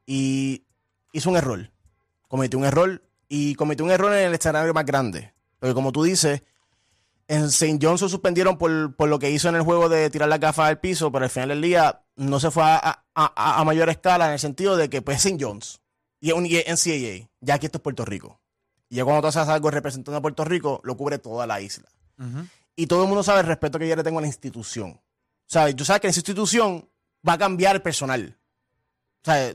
y 0.05 0.63
hizo 1.11 1.29
un 1.29 1.35
error. 1.37 1.69
Cometió 2.29 2.57
un 2.59 2.65
error 2.65 3.01
y 3.27 3.55
cometió 3.55 3.83
un 3.85 3.91
error 3.91 4.13
en 4.13 4.27
el 4.27 4.33
escenario 4.33 4.73
más 4.73 4.85
grande. 4.85 5.33
Porque 5.59 5.73
como 5.73 5.91
tú 5.91 6.03
dices, 6.03 6.43
en 7.27 7.45
St. 7.45 7.77
John's 7.81 7.99
se 7.99 8.09
suspendieron 8.09 8.57
por, 8.57 8.95
por 8.95 9.07
lo 9.09 9.19
que 9.19 9.29
hizo 9.31 9.47
en 9.49 9.55
el 9.55 9.61
juego 9.61 9.89
de 9.89 10.09
tirar 10.09 10.27
las 10.27 10.39
gafas 10.39 10.67
al 10.69 10.79
piso, 10.79 11.11
pero 11.11 11.25
al 11.25 11.31
final 11.31 11.49
del 11.49 11.61
día 11.61 12.01
no 12.29 12.39
se 12.39 12.51
fue 12.51 12.63
a, 12.63 13.03
a- 13.15 13.59
a- 13.59 13.63
mayor 13.63 13.89
escala 13.89 14.27
en 14.27 14.33
el 14.33 14.39
sentido 14.39 14.77
de 14.77 14.89
que 14.89 15.01
pues 15.01 15.17
St. 15.25 15.37
John's 15.43 15.81
y 16.19 16.29
es 16.29 16.35
un 16.35 16.43
NCAA, 16.45 17.29
ya 17.39 17.55
aquí 17.55 17.65
esto 17.65 17.79
es 17.79 17.81
Puerto 17.81 18.05
Rico. 18.05 18.39
Y 18.89 18.95
ya 18.97 19.03
cuando 19.05 19.21
tú 19.21 19.27
haces 19.27 19.47
algo 19.47 19.71
representando 19.71 20.17
a 20.17 20.21
Puerto 20.21 20.43
Rico, 20.45 20.81
lo 20.83 20.95
cubre 20.97 21.17
toda 21.17 21.47
la 21.47 21.61
isla. 21.61 21.89
Y 22.75 22.85
todo 22.87 23.01
el 23.03 23.07
mundo 23.07 23.23
sabe 23.23 23.39
el 23.41 23.47
respeto 23.47 23.79
que 23.79 23.87
yo 23.87 23.95
le 23.95 24.03
tengo 24.03 24.19
a 24.19 24.21
la 24.21 24.27
institución. 24.27 24.91
O 24.91 24.99
sea, 25.47 25.75
tú 25.75 25.83
sabes 25.83 26.01
que 26.01 26.07
esa 26.09 26.19
institución 26.19 26.87
va 27.27 27.33
a 27.33 27.37
cambiar 27.37 27.75
el 27.75 27.81
personal. 27.81 28.37
O 29.23 29.25
sea, 29.25 29.53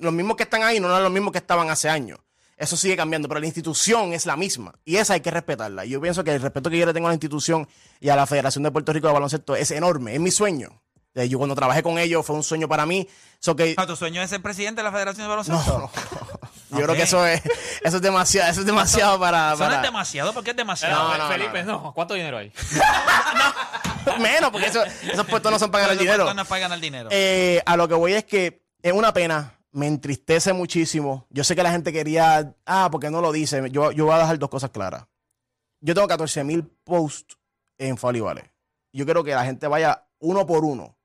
los 0.00 0.12
mismos 0.12 0.36
que 0.36 0.44
están 0.44 0.62
ahí 0.62 0.78
no 0.78 0.88
son 0.88 1.02
los 1.02 1.12
mismos 1.12 1.32
que 1.32 1.38
estaban 1.38 1.70
hace 1.70 1.88
años. 1.88 2.18
Eso 2.56 2.76
sigue 2.76 2.96
cambiando, 2.96 3.28
pero 3.28 3.40
la 3.40 3.46
institución 3.46 4.12
es 4.12 4.24
la 4.26 4.36
misma. 4.36 4.72
Y 4.84 4.96
esa 4.96 5.14
hay 5.14 5.20
que 5.20 5.30
respetarla. 5.30 5.84
Y 5.84 5.90
yo 5.90 6.00
pienso 6.00 6.22
que 6.24 6.34
el 6.34 6.40
respeto 6.40 6.70
que 6.70 6.78
yo 6.78 6.86
le 6.86 6.94
tengo 6.94 7.06
a 7.08 7.10
la 7.10 7.14
institución 7.14 7.68
y 8.00 8.08
a 8.08 8.16
la 8.16 8.26
Federación 8.26 8.62
de 8.64 8.70
Puerto 8.70 8.92
Rico 8.92 9.08
de 9.08 9.12
Baloncesto 9.12 9.56
es 9.56 9.70
enorme. 9.72 10.14
Es 10.14 10.20
mi 10.20 10.30
sueño. 10.30 10.80
Yo 11.24 11.38
cuando 11.38 11.54
trabajé 11.54 11.82
con 11.82 11.98
ellos 11.98 12.24
fue 12.26 12.36
un 12.36 12.42
sueño 12.42 12.68
para 12.68 12.84
mí. 12.84 13.08
So 13.40 13.56
que, 13.56 13.74
Ah, 13.78 13.86
¿Tu 13.86 13.96
sueño 13.96 14.20
es 14.22 14.28
ser 14.30 14.42
presidente 14.42 14.80
de 14.80 14.84
la 14.84 14.92
Federación 14.92 15.24
de 15.28 15.34
no, 15.34 15.42
Baloncesto? 15.42 15.78
no. 15.78 15.90
Yo 16.70 16.82
creo 16.84 16.94
que 16.96 17.02
eso 17.02 17.24
es, 17.24 17.42
eso 17.82 17.96
es 17.96 18.02
demasiado, 18.02 18.50
eso 18.50 18.60
es 18.60 18.66
demasiado 18.66 19.18
para, 19.20 19.52
Eso 19.54 19.62
no 19.62 19.70
para- 19.70 19.76
es 19.76 19.82
demasiado 19.82 20.34
porque 20.34 20.50
es 20.50 20.56
demasiado. 20.56 21.10
No, 21.10 21.16
no, 21.18 21.28
Felipe, 21.28 21.62
no, 21.64 21.92
¿Cuánto 21.94 22.14
dinero 22.14 22.38
hay? 22.38 22.52
menos, 24.20 24.50
porque 24.50 24.66
eso- 24.66 24.84
esos 24.84 25.26
puestos 25.26 25.50
no 25.52 25.58
son 25.58 25.70
para 25.70 25.84
ganar 25.86 25.98
dinero. 25.98 26.32
No 26.34 26.44
pagan 26.44 26.72
el 26.72 26.80
dinero. 26.80 27.08
Eh, 27.12 27.62
a 27.66 27.76
lo 27.76 27.88
que 27.88 27.94
voy 27.94 28.12
es 28.14 28.24
que 28.24 28.64
es 28.82 28.92
una 28.92 29.12
pena, 29.12 29.58
me 29.72 29.86
entristece 29.86 30.52
muchísimo. 30.52 31.26
Yo 31.30 31.44
sé 31.44 31.54
que 31.56 31.62
la 31.62 31.70
gente 31.70 31.92
quería, 31.92 32.54
ah, 32.66 32.88
porque 32.90 33.10
no 33.10 33.20
lo 33.20 33.32
dice. 33.32 33.62
Yo, 33.70 33.92
yo 33.92 34.06
voy 34.06 34.14
a 34.14 34.18
dejar 34.18 34.38
dos 34.38 34.48
cosas 34.50 34.70
claras. 34.70 35.06
Yo 35.80 35.94
tengo 35.94 36.08
14 36.08 36.42
mil 36.44 36.64
posts 36.84 37.36
en 37.78 37.96
Folly. 37.98 38.20
Yo 38.92 39.04
quiero 39.04 39.22
que 39.22 39.32
la 39.34 39.44
gente 39.44 39.66
vaya 39.68 40.06
uno 40.18 40.46
por 40.46 40.64
uno 40.64 40.95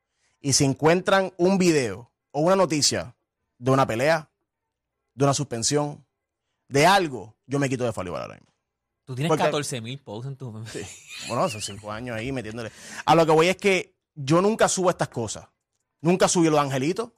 y 0.42 0.54
si 0.54 0.66
encuentran 0.66 1.34
un 1.38 1.58
video 1.58 2.12
o 2.32 2.42
una 2.42 2.56
noticia 2.56 3.16
de 3.58 3.72
una 3.72 3.86
pelea, 3.86 4.30
de 5.14 5.24
una 5.26 5.34
suspensión, 5.34 6.04
de 6.68 6.86
algo, 6.86 7.36
yo 7.46 7.60
me 7.60 7.70
quito 7.70 7.84
de 7.84 7.92
Valley 7.92 8.14
ahora 8.14 8.34
mismo. 8.36 8.48
Tú 9.06 9.16
tienes 9.16 9.30
Porque- 9.30 9.44
14 9.44 9.82
mil 9.82 10.00
posts 10.00 10.28
en 10.28 10.36
tu... 10.38 10.52
Bueno, 11.28 11.44
hace 11.44 11.62
cinco 11.62 11.92
años 11.92 12.16
ahí 12.16 12.32
metiéndole. 12.32 12.72
A 13.06 13.14
lo 13.16 13.26
que 13.26 13.32
voy 13.32 13.48
es 13.50 13.58
que 13.58 13.94
yo 14.16 14.42
nunca 14.42 14.68
subo 14.70 14.90
estas 14.90 15.10
cosas. 15.10 15.48
Nunca 16.02 16.28
subí 16.28 16.50
lo 16.50 16.56
de 16.56 16.62
Angelito. 16.62 17.14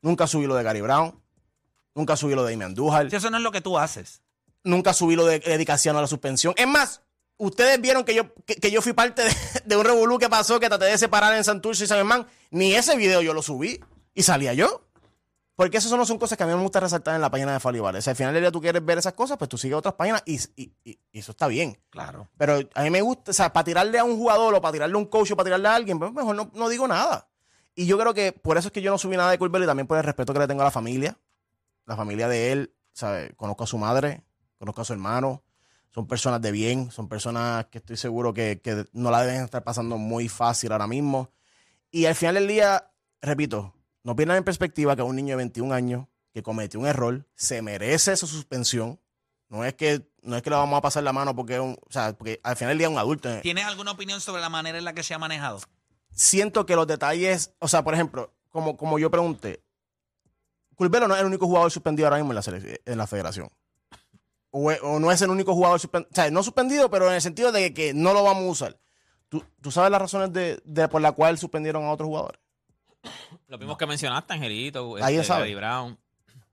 Nunca 0.00 0.26
subí 0.26 0.46
lo 0.46 0.54
de 0.54 0.62
Gary 0.62 0.80
Brown. 0.80 1.20
Nunca 1.94 2.16
subí 2.16 2.34
lo 2.34 2.44
de 2.44 2.54
Amy 2.54 2.64
Andújar. 2.64 3.10
Si 3.10 3.16
eso 3.16 3.30
no 3.30 3.36
es 3.38 3.42
lo 3.42 3.50
que 3.50 3.60
tú 3.60 3.78
haces. 3.78 4.22
Nunca 4.62 4.94
subí 4.94 5.16
lo 5.16 5.26
de 5.26 5.40
dedicación 5.40 5.96
a 5.96 6.00
la 6.00 6.06
suspensión. 6.06 6.54
Es 6.56 6.68
más, 6.68 7.02
ustedes 7.36 7.80
vieron 7.80 8.04
que 8.04 8.14
yo, 8.14 8.32
que, 8.44 8.54
que 8.54 8.70
yo 8.70 8.80
fui 8.80 8.92
parte 8.92 9.24
de, 9.24 9.30
de 9.68 9.76
un 9.76 9.84
revolú 9.84 10.18
que 10.18 10.28
pasó, 10.28 10.58
que 10.58 10.68
traté 10.68 10.86
de 10.86 10.98
separar 10.98 11.34
en 11.34 11.44
Santurce 11.44 11.84
y 11.84 11.86
San 11.86 11.98
Germán. 11.98 12.26
Ni 12.50 12.74
ese 12.74 12.96
video 12.96 13.20
yo 13.22 13.32
lo 13.34 13.42
subí. 13.42 13.80
Y 14.14 14.22
salía 14.22 14.54
yo. 14.54 14.84
Porque 15.54 15.76
esas 15.78 15.90
no 15.92 16.06
son 16.06 16.18
cosas 16.18 16.38
que 16.38 16.44
a 16.44 16.46
mí 16.46 16.54
me 16.54 16.60
gusta 16.62 16.78
resaltar 16.78 17.16
en 17.16 17.20
la 17.20 17.30
página 17.30 17.52
de 17.52 17.58
Falibal. 17.60 17.94
O 17.96 18.00
sea, 18.00 18.12
al 18.12 18.16
final 18.16 18.32
del 18.32 18.44
día 18.44 18.52
tú 18.52 18.60
quieres 18.60 18.84
ver 18.84 18.98
esas 18.98 19.12
cosas, 19.14 19.36
pues 19.38 19.48
tú 19.48 19.58
sigues 19.58 19.76
otras 19.76 19.94
páginas 19.94 20.22
y, 20.24 20.36
y- 20.54 20.72
y- 20.84 20.98
y 21.12 21.18
eso 21.18 21.32
está 21.32 21.48
bien. 21.48 21.80
Claro. 21.90 22.28
Pero 22.38 22.60
a 22.74 22.82
mí 22.82 22.90
me 22.90 23.00
gusta, 23.02 23.32
o 23.32 23.34
sea, 23.34 23.52
para 23.52 23.64
tirarle 23.64 23.98
a 23.98 24.04
un 24.04 24.16
jugador 24.16 24.54
o 24.54 24.60
para 24.60 24.72
tirarle 24.72 24.94
a 24.94 24.98
un 24.98 25.06
coach 25.06 25.32
o 25.32 25.36
para 25.36 25.46
tirarle 25.46 25.66
a 25.68 25.74
alguien, 25.74 25.98
pues 25.98 26.12
mejor 26.12 26.36
no, 26.36 26.50
no 26.54 26.68
digo 26.68 26.86
nada. 26.86 27.28
Y 27.74 27.86
yo 27.86 27.98
creo 27.98 28.14
que 28.14 28.30
por 28.32 28.56
eso 28.56 28.68
es 28.68 28.72
que 28.72 28.82
yo 28.82 28.92
no 28.92 28.98
subí 28.98 29.16
nada 29.16 29.32
de 29.32 29.38
Curbelo 29.38 29.64
y 29.64 29.68
también 29.68 29.88
por 29.88 29.98
el 29.98 30.04
respeto 30.04 30.32
que 30.32 30.38
le 30.38 30.46
tengo 30.46 30.62
a 30.62 30.64
la 30.66 30.70
familia. 30.70 31.18
La 31.86 31.96
familia 31.96 32.28
de 32.28 32.52
él, 32.52 32.72
¿sabes? 32.92 33.32
Conozco 33.36 33.64
a 33.64 33.66
su 33.66 33.78
madre, 33.78 34.22
conozco 34.60 34.82
a 34.82 34.84
su 34.84 34.92
hermano. 34.92 35.42
Son 35.98 36.06
personas 36.06 36.40
de 36.40 36.52
bien, 36.52 36.92
son 36.92 37.08
personas 37.08 37.66
que 37.72 37.78
estoy 37.78 37.96
seguro 37.96 38.32
que, 38.32 38.60
que 38.62 38.84
no 38.92 39.10
la 39.10 39.24
deben 39.24 39.42
estar 39.42 39.64
pasando 39.64 39.98
muy 39.98 40.28
fácil 40.28 40.70
ahora 40.70 40.86
mismo. 40.86 41.32
Y 41.90 42.06
al 42.06 42.14
final 42.14 42.36
del 42.36 42.46
día, 42.46 42.92
repito, 43.20 43.74
no 44.04 44.14
pierdan 44.14 44.36
en 44.36 44.44
perspectiva 44.44 44.94
que 44.94 45.02
un 45.02 45.16
niño 45.16 45.30
de 45.30 45.38
21 45.38 45.74
años 45.74 46.06
que 46.32 46.40
cometió 46.40 46.78
un 46.78 46.86
error 46.86 47.26
se 47.34 47.62
merece 47.62 48.16
su 48.16 48.28
suspensión. 48.28 49.00
No 49.48 49.64
es 49.64 49.74
que 49.74 50.08
no 50.22 50.36
es 50.36 50.42
que 50.42 50.50
le 50.50 50.54
vamos 50.54 50.78
a 50.78 50.82
pasar 50.82 51.02
la 51.02 51.12
mano 51.12 51.34
porque 51.34 51.58
un, 51.58 51.72
o 51.72 51.90
sea, 51.90 52.12
porque 52.12 52.38
al 52.44 52.54
final 52.54 52.70
del 52.70 52.78
día 52.78 52.86
es 52.86 52.92
un 52.92 52.98
adulto. 53.00 53.40
¿Tienes 53.40 53.64
alguna 53.64 53.90
opinión 53.90 54.20
sobre 54.20 54.40
la 54.40 54.50
manera 54.50 54.78
en 54.78 54.84
la 54.84 54.92
que 54.92 55.02
se 55.02 55.14
ha 55.14 55.18
manejado? 55.18 55.58
Siento 56.12 56.64
que 56.64 56.76
los 56.76 56.86
detalles, 56.86 57.56
o 57.58 57.66
sea, 57.66 57.82
por 57.82 57.94
ejemplo, 57.94 58.32
como, 58.50 58.76
como 58.76 59.00
yo 59.00 59.10
pregunté, 59.10 59.64
Curbelo 60.76 61.08
no 61.08 61.16
es 61.16 61.20
el 61.22 61.26
único 61.26 61.48
jugador 61.48 61.72
suspendido 61.72 62.06
ahora 62.06 62.22
mismo 62.22 62.32
en 62.32 62.36
la, 62.36 62.78
en 62.84 62.98
la 62.98 63.06
federación. 63.08 63.50
O, 64.50 64.98
no 64.98 65.12
es 65.12 65.20
el 65.22 65.30
único 65.30 65.54
jugador 65.54 65.78
suspendido, 65.78 66.10
o 66.10 66.14
sea, 66.14 66.30
no 66.30 66.42
suspendido, 66.42 66.90
pero 66.90 67.08
en 67.08 67.14
el 67.14 67.22
sentido 67.22 67.52
de 67.52 67.74
que 67.74 67.92
no 67.92 68.12
lo 68.14 68.22
vamos 68.24 68.44
a 68.44 68.50
usar. 68.50 68.80
¿Tú, 69.28 69.44
tú 69.60 69.70
sabes 69.70 69.90
las 69.90 70.00
razones 70.00 70.32
de, 70.32 70.60
de 70.64 70.88
por 70.88 71.02
la 71.02 71.12
cual 71.12 71.36
suspendieron 71.36 71.84
a 71.84 71.90
otros 71.92 72.06
jugadores? 72.08 72.40
Lo 73.46 73.58
mismo 73.58 73.76
que 73.76 73.86
mencionaste, 73.86 74.32
Angelito, 74.34 74.96
Alguien 74.96 75.20
este, 75.20 75.24
sabe. 75.24 75.40
Gary 75.42 75.54
Brown. 75.54 75.98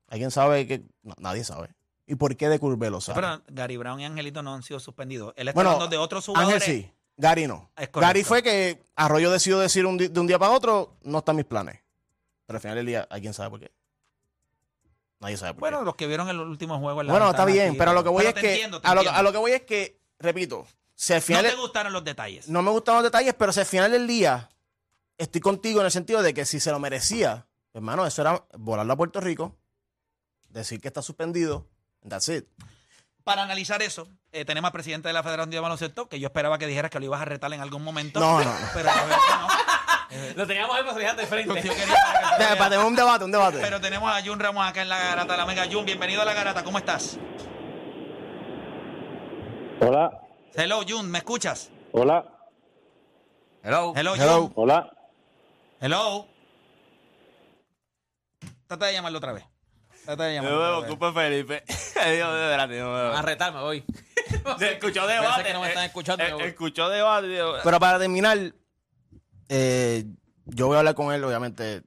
¿Alguien 0.08 0.32
sabe 0.32 0.68
que 0.68 0.84
no, 1.04 1.16
nadie 1.18 1.44
sabe? 1.44 1.70
¿Y 2.06 2.16
por 2.16 2.36
qué 2.36 2.50
de 2.50 2.60
Curbelo 2.60 3.02
sabe? 3.02 3.20
Pero 3.22 3.42
Gary 3.48 3.78
Brown 3.78 4.00
y 4.00 4.06
Angelito 4.06 4.44
no 4.44 4.54
han 4.54 4.62
sido 4.62 4.80
suspendidos. 4.80 5.34
Él 5.38 5.48
está 5.48 5.58
Bueno, 5.58 5.72
hablando 5.72 5.90
de 5.90 5.98
otros 5.98 6.28
Ángel 6.30 6.44
jugadores. 6.44 6.64
sí, 6.64 6.92
Gary 7.18 7.48
no. 7.48 7.72
Gary 7.94 8.24
fue 8.24 8.44
que 8.44 8.84
Arroyo 8.96 9.32
decidió 9.32 9.58
decir 9.58 9.86
un 9.86 9.98
de 9.98 10.20
un 10.20 10.28
día 10.28 10.38
para 10.38 10.52
otro, 10.52 10.98
no 11.04 11.20
están 11.20 11.38
mis 11.38 11.46
planes. 11.46 11.80
Pero 12.46 12.58
al 12.58 12.62
final 12.62 12.76
del 12.78 12.86
día, 12.86 13.08
¿alguien 13.10 13.34
sabe 13.34 13.50
por 13.50 13.60
qué? 13.60 13.72
Nadie 15.26 15.38
sabe 15.38 15.54
por 15.54 15.62
Bueno, 15.62 15.80
qué. 15.80 15.86
los 15.86 15.96
que 15.96 16.08
vieron 16.08 16.30
el 16.30 16.40
último 16.40 16.80
juego 16.80 17.02
en 17.02 17.08
la 17.08 17.14
Bueno, 17.14 17.30
está 17.32 17.46
bien, 17.46 17.70
aquí, 17.70 17.78
pero 17.78 17.92
a 17.92 17.94
lo 17.96 18.04
que 18.04 18.10
voy 18.10 18.26
es 18.28 18.34
que 18.36 18.52
entiendo, 18.54 18.80
a, 18.84 18.94
lo, 18.96 19.02
a 19.10 19.22
lo 19.24 19.32
que 19.32 19.38
voy 19.40 19.52
es 19.54 19.64
que, 19.64 20.00
repito, 20.20 20.68
si 20.94 21.14
al 21.14 21.20
No 21.20 21.26
final 21.26 21.46
te 21.48 21.56
gustaron 21.56 21.92
los 21.94 22.04
detalles. 22.04 22.48
no 22.48 22.62
me 22.62 22.70
gustan 22.72 22.96
los 22.96 23.04
detalles, 23.04 23.34
pero 23.34 23.52
si 23.52 23.60
al 23.62 23.66
final 23.66 23.92
del 23.92 24.06
día 24.08 24.50
estoy 25.18 25.42
contigo 25.42 25.80
en 25.80 25.88
el 25.88 25.92
sentido 25.92 26.22
de 26.22 26.34
que 26.34 26.46
si 26.46 26.60
se 26.60 26.70
lo 26.72 26.80
merecía, 26.80 27.48
hermano, 27.74 28.06
eso 28.06 28.22
era 28.22 28.46
volarlo 28.58 28.94
a 28.94 28.98
Puerto 28.98 29.20
Rico, 29.20 29.56
decir 30.50 30.80
que 30.80 30.88
está 30.90 31.02
suspendido, 31.02 31.68
that's 32.08 32.30
it. 32.30 32.46
Para 33.24 33.42
analizar 33.42 33.82
eso, 33.82 34.08
eh, 34.32 34.46
tenemos 34.46 34.70
al 34.70 34.74
presidente 34.74 35.08
de 35.10 35.14
la 35.14 35.24
Federación 35.24 35.50
de 35.50 35.60
Baloncesto, 35.60 36.08
que 36.08 36.20
yo 36.20 36.28
esperaba 36.28 36.60
que 36.60 36.68
dijeras 36.68 36.92
que 36.92 37.00
lo 37.00 37.06
ibas 37.06 37.22
a 37.22 37.26
retar 37.26 37.52
en 37.52 37.60
algún 37.62 37.84
momento. 37.84 38.20
No, 38.20 38.38
no, 38.44 38.46
no. 38.46 38.68
Pero 38.74 38.90
no. 38.92 39.48
Lo 40.36 40.48
teníamos 40.48 40.76
ahí 40.76 40.84
para 40.84 41.14
de 41.14 41.22
Yo 41.24 41.28
frente. 41.28 41.62
quería 41.62 41.96
para 42.38 42.56
que 42.56 42.70
tener 42.70 42.86
un 42.86 42.96
debate, 42.96 43.24
un 43.26 43.32
debate. 43.32 43.60
Pero 43.62 43.80
tenemos 43.82 44.12
a 44.12 44.22
Jun 44.24 44.40
Ramos 44.40 44.68
acá 44.68 44.82
en 44.82 44.90
la 44.90 44.98
garata 45.00 45.38
la 45.38 45.46
Mega. 45.46 45.66
Jun, 45.72 45.86
bienvenido 45.86 46.22
a 46.22 46.26
la 46.26 46.34
garata. 46.34 46.64
¿Cómo 46.64 46.78
estás? 46.78 47.18
Hola, 49.82 50.22
Hello, 50.54 50.82
Jun, 50.88 51.10
¿me 51.12 51.18
escuchas? 51.20 51.70
hola, 51.92 52.26
Hello. 53.64 53.94
Hello, 53.96 54.16
Hello. 54.16 54.42
Jun. 54.44 54.54
hola. 54.56 54.92
Hello. 55.82 56.28
Trata 58.68 58.86
de 58.88 58.94
llamarlo 58.94 59.18
otra 59.18 59.34
vez. 59.34 59.44
Trata 60.06 60.24
de 60.26 60.38
No 60.38 60.44
llamarlo 60.44 60.82
me 60.82 60.88
ocupe, 60.88 61.12
Felipe. 61.14 61.64
Dios, 61.68 62.34
de 62.34 62.40
verdad, 62.48 62.68
no 62.68 62.92
me 63.12 63.18
a 63.18 63.22
retarme 63.22 63.60
hoy. 63.60 63.84
Se 64.60 64.74
escuchó 64.74 65.02
Pensé 65.02 65.14
debate. 65.22 65.44
que 65.44 65.54
no 65.54 65.62
me 65.62 65.68
están 65.68 65.84
escuchando, 65.86 66.24
eh, 66.24 66.34
voy. 66.34 66.44
Escuchó 66.44 66.90
debate. 66.90 67.40
Pero 67.64 67.80
para 67.80 68.00
terminar, 68.00 68.38
eh, 69.50 70.06
yo 70.46 70.68
voy 70.68 70.76
a 70.76 70.80
hablar 70.80 70.96
con 70.96 71.14
él, 71.14 71.24
obviamente, 71.24 71.84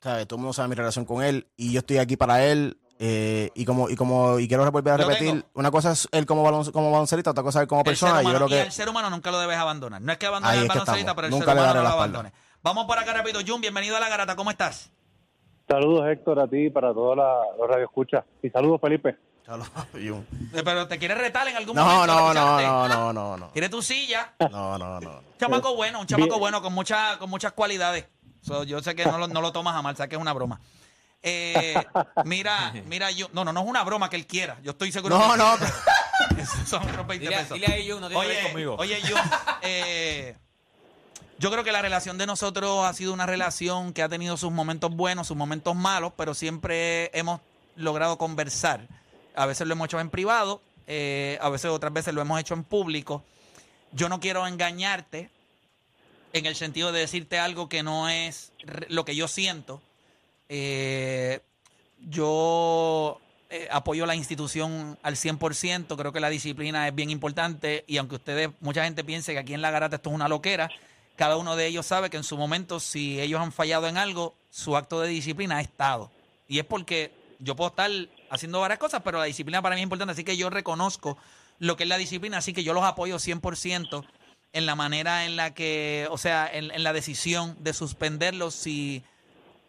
¿sabes? 0.00 0.26
Todo 0.26 0.36
el 0.36 0.42
mundo 0.42 0.52
sabe 0.52 0.68
mi 0.68 0.74
relación 0.74 1.04
con 1.04 1.22
él 1.22 1.46
y 1.56 1.72
yo 1.72 1.80
estoy 1.80 1.98
aquí 1.98 2.16
para 2.16 2.44
él. 2.44 2.78
eh, 3.00 3.50
y 3.56 3.64
como 3.64 3.90
y 3.90 3.96
como 3.96 4.38
y 4.38 4.46
quiero 4.46 4.70
volver 4.70 4.94
a 4.94 4.96
repetir, 4.98 5.44
una 5.54 5.70
cosa 5.72 5.90
es 5.92 6.06
él 6.12 6.26
como 6.26 6.42
balon, 6.44 6.70
como 6.70 6.92
baloncelista, 6.92 7.32
otra 7.32 7.42
cosa 7.42 7.58
es 7.58 7.62
él 7.62 7.68
como 7.68 7.80
El 7.80 7.84
persona. 7.86 8.22
y 8.22 8.24
yo 8.24 8.30
humano- 8.30 8.46
creo 8.46 8.48
y 8.48 8.60
que 8.60 8.66
al 8.66 8.72
ser 8.72 8.88
humano 8.88 9.10
nunca 9.10 9.30
lo 9.32 9.40
debes 9.40 9.56
abandonar. 9.58 10.00
No 10.00 10.12
es 10.12 10.18
que 10.18 10.26
abandones 10.26 10.62
que 10.62 10.68
baloncelista, 10.68 11.14
pero 11.14 11.26
el 11.26 11.30
Nunca 11.32 11.46
ser 11.46 11.54
humano 11.54 11.68
no 11.68 11.74
la 11.74 11.82
lo 11.82 11.88
espalda. 11.88 12.18
abandones. 12.18 12.32
Vamos 12.62 12.86
por 12.86 12.96
acá 12.98 13.12
rápido. 13.12 13.40
Jun, 13.46 13.60
bienvenido 13.60 13.96
a 13.96 14.00
la 14.00 14.08
garata. 14.08 14.36
¿Cómo 14.36 14.50
estás? 14.50 14.90
Saludos 15.68 16.06
Héctor 16.08 16.38
a 16.40 16.46
ti 16.46 16.66
y 16.66 16.70
para 16.70 16.92
todos 16.94 17.16
la- 17.16 17.40
los 17.58 17.68
radioescuchas. 17.68 18.24
Y 18.42 18.50
saludos 18.50 18.80
Felipe. 18.80 19.16
Eh, 19.94 20.62
Pero 20.64 20.88
te 20.88 20.98
quieres 20.98 21.18
retar 21.18 21.46
en 21.48 21.56
algún 21.56 21.76
no, 21.76 21.84
momento. 21.84 22.06
no, 22.06 22.32
¿lo 22.32 22.34
no, 22.34 22.60
no, 22.60 22.88
no, 22.88 23.12
no, 23.12 23.36
no, 23.36 23.48
Tienes 23.48 23.70
tu 23.70 23.82
silla. 23.82 24.32
no, 24.38 24.78
no, 24.78 25.00
no. 25.00 25.10
Un 25.18 25.38
chamaco 25.38 25.74
bueno, 25.76 26.00
un 26.00 26.06
chamaco 26.06 26.28
Bien. 26.30 26.40
bueno 26.40 26.62
con, 26.62 26.72
mucha, 26.72 27.18
con 27.18 27.28
muchas 27.30 27.52
cualidades. 27.52 28.06
So, 28.42 28.64
yo 28.64 28.80
sé 28.82 28.94
que 28.94 29.04
no 29.06 29.18
lo, 29.18 29.26
no 29.28 29.40
lo 29.40 29.52
tomas 29.52 29.74
a 29.76 29.82
mal, 29.82 29.96
sabes 29.96 30.08
que 30.10 30.16
es 30.16 30.20
una 30.22 30.32
broma. 30.32 30.60
Eh, 31.22 31.74
mira, 32.24 32.72
mira, 32.86 33.10
yo, 33.10 33.28
no, 33.32 33.44
no, 33.44 33.52
no 33.52 33.60
es 33.62 33.66
una 33.66 33.82
broma 33.84 34.08
que 34.10 34.16
él 34.16 34.26
quiera. 34.26 34.58
Yo 34.62 34.72
estoy 34.72 34.92
seguro 34.92 35.18
No, 35.18 35.32
que 35.32 35.38
no, 35.38 35.54
Esos 36.38 36.68
son 36.68 36.82
otros 36.88 37.06
20 37.06 37.26
Dile, 37.26 37.36
pesos. 37.42 37.54
dile 37.54 37.66
a 37.66 37.76
ellos, 37.76 38.00
no 38.00 38.08
tiene 38.08 38.22
que 38.22 38.28
ver 38.28 38.38
Oye, 38.38 38.48
conmigo. 38.50 38.76
oye, 38.78 39.00
yo, 39.02 39.16
eh, 39.62 40.36
yo 41.38 41.50
creo 41.50 41.64
que 41.64 41.72
la 41.72 41.82
relación 41.82 42.18
de 42.18 42.26
nosotros 42.26 42.84
ha 42.86 42.92
sido 42.94 43.12
una 43.12 43.26
relación 43.26 43.92
que 43.92 44.02
ha 44.02 44.08
tenido 44.08 44.36
sus 44.36 44.52
momentos 44.52 44.90
buenos, 44.94 45.26
sus 45.26 45.36
momentos 45.36 45.74
malos, 45.74 46.12
pero 46.16 46.34
siempre 46.34 47.10
hemos 47.18 47.40
logrado 47.76 48.16
conversar. 48.18 48.86
A 49.34 49.46
veces 49.46 49.66
lo 49.66 49.72
hemos 49.72 49.86
hecho 49.86 50.00
en 50.00 50.10
privado, 50.10 50.60
eh, 50.86 51.38
a 51.40 51.48
veces 51.48 51.70
otras 51.70 51.92
veces 51.92 52.14
lo 52.14 52.20
hemos 52.20 52.40
hecho 52.40 52.54
en 52.54 52.64
público. 52.64 53.24
Yo 53.92 54.08
no 54.08 54.20
quiero 54.20 54.46
engañarte 54.46 55.30
en 56.32 56.46
el 56.46 56.56
sentido 56.56 56.92
de 56.92 57.00
decirte 57.00 57.38
algo 57.38 57.68
que 57.68 57.82
no 57.82 58.08
es 58.08 58.52
lo 58.88 59.04
que 59.04 59.14
yo 59.14 59.28
siento. 59.28 59.80
Eh, 60.48 61.40
yo 62.00 63.20
eh, 63.50 63.68
apoyo 63.70 64.04
la 64.04 64.16
institución 64.16 64.98
al 65.02 65.16
100%, 65.16 65.96
creo 65.96 66.12
que 66.12 66.20
la 66.20 66.28
disciplina 66.28 66.88
es 66.88 66.94
bien 66.94 67.10
importante 67.10 67.84
y 67.86 67.98
aunque 67.98 68.16
ustedes, 68.16 68.50
mucha 68.60 68.84
gente 68.84 69.04
piense 69.04 69.32
que 69.32 69.38
aquí 69.38 69.54
en 69.54 69.62
La 69.62 69.70
Garata 69.70 69.96
esto 69.96 70.10
es 70.10 70.14
una 70.14 70.28
loquera, 70.28 70.70
cada 71.16 71.36
uno 71.36 71.54
de 71.54 71.66
ellos 71.68 71.86
sabe 71.86 72.10
que 72.10 72.16
en 72.16 72.24
su 72.24 72.36
momento, 72.36 72.80
si 72.80 73.20
ellos 73.20 73.40
han 73.40 73.52
fallado 73.52 73.86
en 73.86 73.96
algo, 73.96 74.34
su 74.50 74.76
acto 74.76 75.00
de 75.00 75.08
disciplina 75.08 75.58
ha 75.58 75.60
estado. 75.60 76.10
Y 76.48 76.58
es 76.58 76.64
porque 76.64 77.12
yo 77.44 77.54
puedo 77.56 77.70
estar 77.70 77.90
haciendo 78.30 78.60
varias 78.60 78.78
cosas, 78.78 79.02
pero 79.04 79.18
la 79.18 79.24
disciplina 79.24 79.62
para 79.62 79.74
mí 79.74 79.80
es 79.80 79.84
importante, 79.84 80.12
así 80.12 80.24
que 80.24 80.36
yo 80.36 80.50
reconozco 80.50 81.16
lo 81.58 81.76
que 81.76 81.84
es 81.84 81.88
la 81.88 81.98
disciplina, 81.98 82.38
así 82.38 82.52
que 82.52 82.64
yo 82.64 82.72
los 82.74 82.84
apoyo 82.84 83.16
100% 83.18 84.04
en 84.52 84.66
la 84.66 84.74
manera 84.74 85.24
en 85.24 85.36
la 85.36 85.52
que, 85.54 86.06
o 86.10 86.18
sea, 86.18 86.48
en, 86.52 86.70
en 86.70 86.82
la 86.82 86.92
decisión 86.92 87.56
de 87.60 87.72
suspenderlos 87.72 88.54
si 88.54 89.02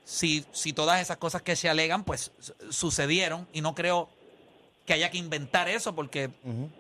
si, 0.04 0.46
si 0.52 0.72
todas 0.72 1.02
esas 1.02 1.18
cosas 1.18 1.42
que 1.42 1.56
se 1.56 1.68
alegan, 1.68 2.04
pues 2.04 2.32
su- 2.40 2.54
sucedieron 2.72 3.48
y 3.54 3.62
no 3.62 3.74
creo 3.74 4.08
que 4.86 4.94
haya 4.94 5.10
que 5.10 5.18
inventar 5.18 5.68
eso 5.68 5.96
porque, 5.96 6.30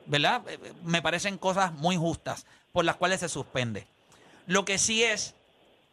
¿verdad? 0.05 0.43
Eh, 0.47 0.59
eh, 0.63 0.73
Me 0.83 1.01
parecen 1.01 1.39
cosas 1.39 1.73
muy 1.73 1.97
justas 1.97 2.45
por 2.71 2.85
las 2.85 2.97
cuales 2.97 3.21
se 3.21 3.29
suspende. 3.29 3.87
Lo 4.45 4.63
que 4.63 4.77
sí 4.77 5.03
es, 5.03 5.33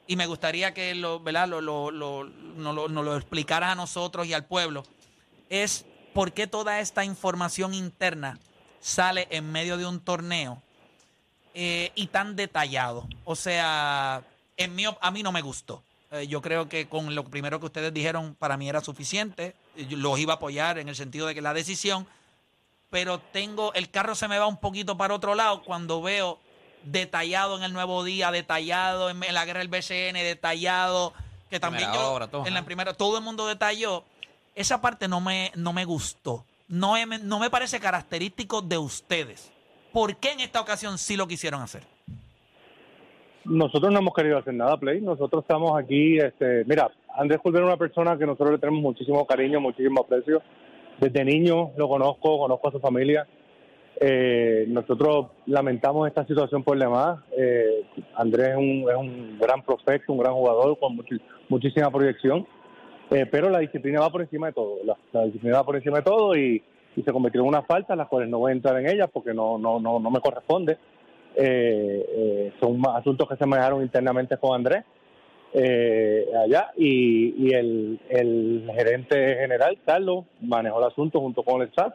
y 0.07 0.17
me 0.17 0.27
gustaría 0.27 0.75
que 0.75 0.95
lo, 0.95 1.21
¿verdad? 1.21 1.49
Lo, 1.49 1.61
lo, 1.61 1.91
lo, 1.91 2.25
nos 2.25 2.75
lo, 2.75 2.89
nos 2.89 3.05
lo 3.05 3.17
explicaras 3.17 3.73
a 3.73 3.75
nosotros 3.75 4.27
y 4.27 4.35
al 4.35 4.45
pueblo, 4.45 4.85
es 5.49 5.85
por 6.13 6.33
qué 6.33 6.47
toda 6.47 6.81
esta 6.81 7.05
información 7.05 7.73
interna 7.75 8.39
sale 8.81 9.29
en 9.31 9.51
medio 9.53 9.77
de 9.77 9.87
un 9.87 10.01
torneo 10.01 10.61
eh, 11.55 11.93
y 11.95 12.09
tan 12.09 12.35
detallado. 12.37 13.07
O 13.25 13.37
sea, 13.37 14.23
en 14.57 14.87
op- 14.87 14.99
a 15.01 15.11
mí 15.11 15.23
no 15.23 15.33
me 15.33 15.43
gustó. 15.43 15.83
Eh, 16.11 16.27
yo 16.27 16.43
creo 16.43 16.69
que 16.69 16.89
con 16.89 17.15
lo 17.15 17.25
primero 17.25 17.61
que 17.61 17.67
ustedes 17.67 17.95
dijeron, 17.95 18.35
para 18.39 18.57
mí 18.57 18.69
era 18.69 18.81
suficiente. 18.81 19.55
Eh, 19.77 19.87
Yo 19.89 19.97
los 19.97 20.19
iba 20.19 20.35
a 20.35 20.37
apoyar 20.37 20.79
en 20.79 20.89
el 20.89 20.97
sentido 20.97 21.27
de 21.27 21.35
que 21.35 21.41
la 21.43 21.55
decisión, 21.55 22.07
pero 22.91 23.19
tengo, 23.21 23.73
el 23.75 23.91
carro 23.91 24.15
se 24.15 24.29
me 24.29 24.39
va 24.39 24.47
un 24.47 24.59
poquito 24.59 24.97
para 24.99 25.15
otro 25.15 25.35
lado 25.35 25.63
cuando 25.63 26.03
veo 26.03 26.39
detallado 26.85 27.57
en 27.57 27.63
el 27.65 27.73
nuevo 27.73 28.05
día, 28.05 28.31
detallado 28.31 29.11
en, 29.11 29.23
en 29.23 29.35
la 29.35 29.45
guerra 29.45 29.61
del 29.61 29.69
BCN, 29.69 30.15
detallado, 30.15 31.13
que 31.51 31.61
también 31.61 31.91
Primera 31.91 32.19
yo, 32.21 32.29
todo, 32.29 32.47
en 32.47 32.55
la 32.55 32.65
primera, 32.65 32.95
todo 32.95 33.19
el 33.19 33.25
mundo 33.25 33.47
detalló. 33.47 34.05
Esa 34.55 34.81
parte 34.81 35.09
no 35.09 35.21
me, 35.21 35.51
no 35.55 35.73
me 35.73 35.85
gustó. 35.85 36.45
No, 36.69 36.95
me- 37.07 37.19
no 37.19 37.39
me 37.39 37.51
parece 37.51 37.81
característico 37.81 38.63
de 38.63 38.79
ustedes. 38.79 39.51
¿Por 39.93 40.17
qué 40.17 40.33
en 40.33 40.41
esta 40.41 40.61
ocasión 40.61 40.97
sí 40.99 41.17
lo 41.17 41.27
quisieron 41.27 41.61
hacer? 41.63 41.83
Nosotros 43.45 43.93
no 43.93 43.99
hemos 43.99 44.15
querido 44.15 44.39
hacer 44.39 44.55
nada, 44.55 44.77
Play. 44.77 45.01
Nosotros 45.01 45.43
estamos 45.43 45.77
aquí, 45.79 46.17
este, 46.19 46.65
mira, 46.65 46.91
Andrés 47.17 47.41
Culver 47.41 47.63
es 47.63 47.67
una 47.67 47.77
persona 47.77 48.17
que 48.17 48.25
nosotros 48.25 48.53
le 48.53 48.59
tenemos 48.59 48.81
muchísimo 48.81 49.27
cariño, 49.27 49.61
muchísimo 49.61 50.03
aprecio. 50.03 50.41
Desde 51.01 51.25
niño 51.25 51.73
lo 51.77 51.89
conozco, 51.89 52.39
conozco 52.39 52.69
a 52.69 52.73
su 52.73 52.81
familia. 52.81 53.27
Eh, 54.05 54.65
nosotros 54.67 55.29
lamentamos 55.47 56.09
esta 56.09 56.27
situación 56.27 56.65
por 56.65 56.77
demás. 56.77 57.21
Eh, 57.39 57.85
Andrés 58.17 58.49
es 58.49 58.57
un, 58.57 58.85
es 58.91 58.97
un 58.97 59.39
gran 59.39 59.63
prospecto, 59.63 60.13
un 60.13 60.19
gran 60.19 60.35
jugador 60.35 60.77
con 60.81 60.97
muchi- 60.97 61.21
muchísima 61.49 61.89
proyección. 61.89 62.45
Eh, 63.13 63.27
pero 63.31 63.49
la 63.49 63.61
disciplina 63.61 64.01
va 64.01 64.11
por 64.11 64.23
encima 64.23 64.49
de 64.49 64.55
todo. 64.55 64.79
La 65.13 65.25
disciplina 65.27 65.59
va 65.59 65.65
por 65.65 65.77
encima 65.77 65.99
de 65.99 66.03
todo 66.03 66.37
y, 66.37 66.61
se 66.97 67.13
convirtió 67.13 67.43
en 67.43 67.47
una 67.47 67.63
falta, 67.63 67.95
las 67.95 68.09
cuales 68.09 68.29
no 68.29 68.41
voy 68.41 68.51
a 68.51 68.55
entrar 68.55 68.77
en 68.79 68.89
ellas 68.89 69.09
porque 69.13 69.33
no, 69.33 69.57
no, 69.57 69.79
no, 69.79 70.01
no 70.01 70.11
me 70.11 70.21
corresponde. 70.21 70.79
Eh, 71.37 72.07
eh, 72.09 72.53
son 72.61 72.83
asuntos 72.95 73.29
que 73.29 73.37
se 73.37 73.47
manejaron 73.47 73.83
internamente 73.83 74.37
con 74.37 74.57
Andrés 74.57 74.85
allá 76.45 76.73
y, 76.77 77.47
y 77.47 77.55
el, 77.55 78.01
el 78.09 78.71
gerente 78.75 79.37
general, 79.37 79.79
Carlos, 79.87 80.25
manejó 80.41 80.81
el 80.81 80.87
asunto 80.87 81.21
junto 81.21 81.45
con 81.45 81.63
el 81.63 81.69
staff. 81.69 81.95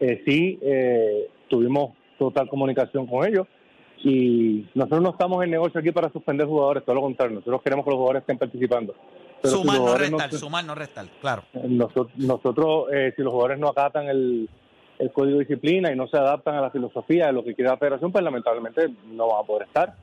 Eh, 0.00 0.22
sí, 0.26 0.58
eh, 0.62 1.28
tuvimos 1.48 1.92
total 2.18 2.48
comunicación 2.48 3.06
con 3.06 3.26
ellos 3.26 3.46
y 4.04 4.66
nosotros 4.74 5.02
no 5.02 5.10
estamos 5.10 5.42
en 5.44 5.50
negocio 5.50 5.80
aquí 5.80 5.90
para 5.90 6.10
suspender 6.10 6.46
jugadores, 6.46 6.84
todo 6.84 6.94
lo 6.96 7.02
contrario, 7.02 7.36
nosotros 7.36 7.62
queremos 7.62 7.84
que 7.84 7.90
los 7.90 7.96
jugadores 7.98 8.20
estén 8.22 8.38
participando. 8.38 8.94
Pero 9.42 9.54
Sumar 9.56 9.78
no 9.80 9.94
restar, 9.96 10.30
se- 10.30 10.38
sumar 10.38 10.64
no 10.64 10.74
restar, 10.74 11.06
claro. 11.20 11.42
nosotros, 11.68 12.08
nosotros 12.16 12.86
eh, 12.92 13.12
si 13.16 13.22
los 13.22 13.32
jugadores 13.32 13.58
no 13.58 13.68
acatan 13.68 14.08
el, 14.08 14.48
el 14.98 15.12
código 15.12 15.38
de 15.38 15.44
disciplina 15.44 15.92
y 15.92 15.96
no 15.96 16.06
se 16.08 16.16
adaptan 16.16 16.56
a 16.56 16.60
la 16.60 16.70
filosofía 16.70 17.26
de 17.26 17.32
lo 17.32 17.44
que 17.44 17.54
quiere 17.54 17.70
la 17.70 17.76
federación, 17.76 18.10
pues 18.12 18.22
lamentablemente 18.24 18.88
no 19.12 19.28
van 19.28 19.40
a 19.42 19.46
poder 19.46 19.66
estar. 19.68 19.94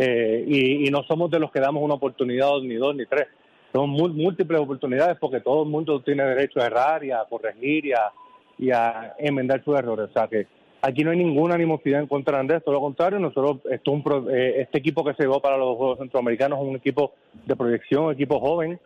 Eh, 0.00 0.44
y, 0.48 0.88
y 0.88 0.90
no 0.90 1.04
somos 1.04 1.30
de 1.30 1.38
los 1.38 1.52
que 1.52 1.60
damos 1.60 1.82
una 1.82 1.94
oportunidad, 1.94 2.50
ni 2.62 2.74
dos, 2.74 2.96
ni 2.96 3.06
tres. 3.06 3.28
Son 3.72 3.88
mú- 3.90 4.08
múltiples 4.08 4.60
oportunidades 4.60 5.16
porque 5.20 5.40
todo 5.40 5.62
el 5.62 5.68
mundo 5.68 6.00
tiene 6.00 6.24
derecho 6.24 6.60
a 6.60 6.66
errar 6.66 7.04
y 7.04 7.12
a 7.12 7.24
corregir 7.30 7.86
y 7.86 7.92
a, 7.92 8.10
y 8.58 8.70
a 8.70 9.14
enmendar 9.18 9.62
sus 9.64 9.78
errores. 9.78 10.08
O 10.10 10.12
sea 10.12 10.26
que 10.28 10.46
aquí 10.82 11.04
no 11.04 11.10
hay 11.10 11.18
ninguna 11.18 11.54
animosidad 11.54 12.00
en 12.00 12.06
contra 12.06 12.34
de 12.36 12.40
Andrés, 12.40 12.64
todo 12.64 12.74
lo 12.74 12.80
contrario. 12.80 13.18
Nosotros, 13.18 13.58
esto 13.70 13.90
es 13.90 13.94
un 13.96 14.02
pro- 14.02 14.30
eh, 14.30 14.62
este 14.62 14.78
equipo 14.78 15.04
que 15.04 15.14
se 15.14 15.22
llevó 15.22 15.40
para 15.40 15.56
los 15.56 15.76
Juegos 15.76 15.98
Centroamericanos 15.98 16.58
es 16.60 16.66
un 16.66 16.76
equipo 16.76 17.12
de 17.46 17.56
proyección, 17.56 18.04
un 18.04 18.12
equipo 18.12 18.40
joven 18.40 18.78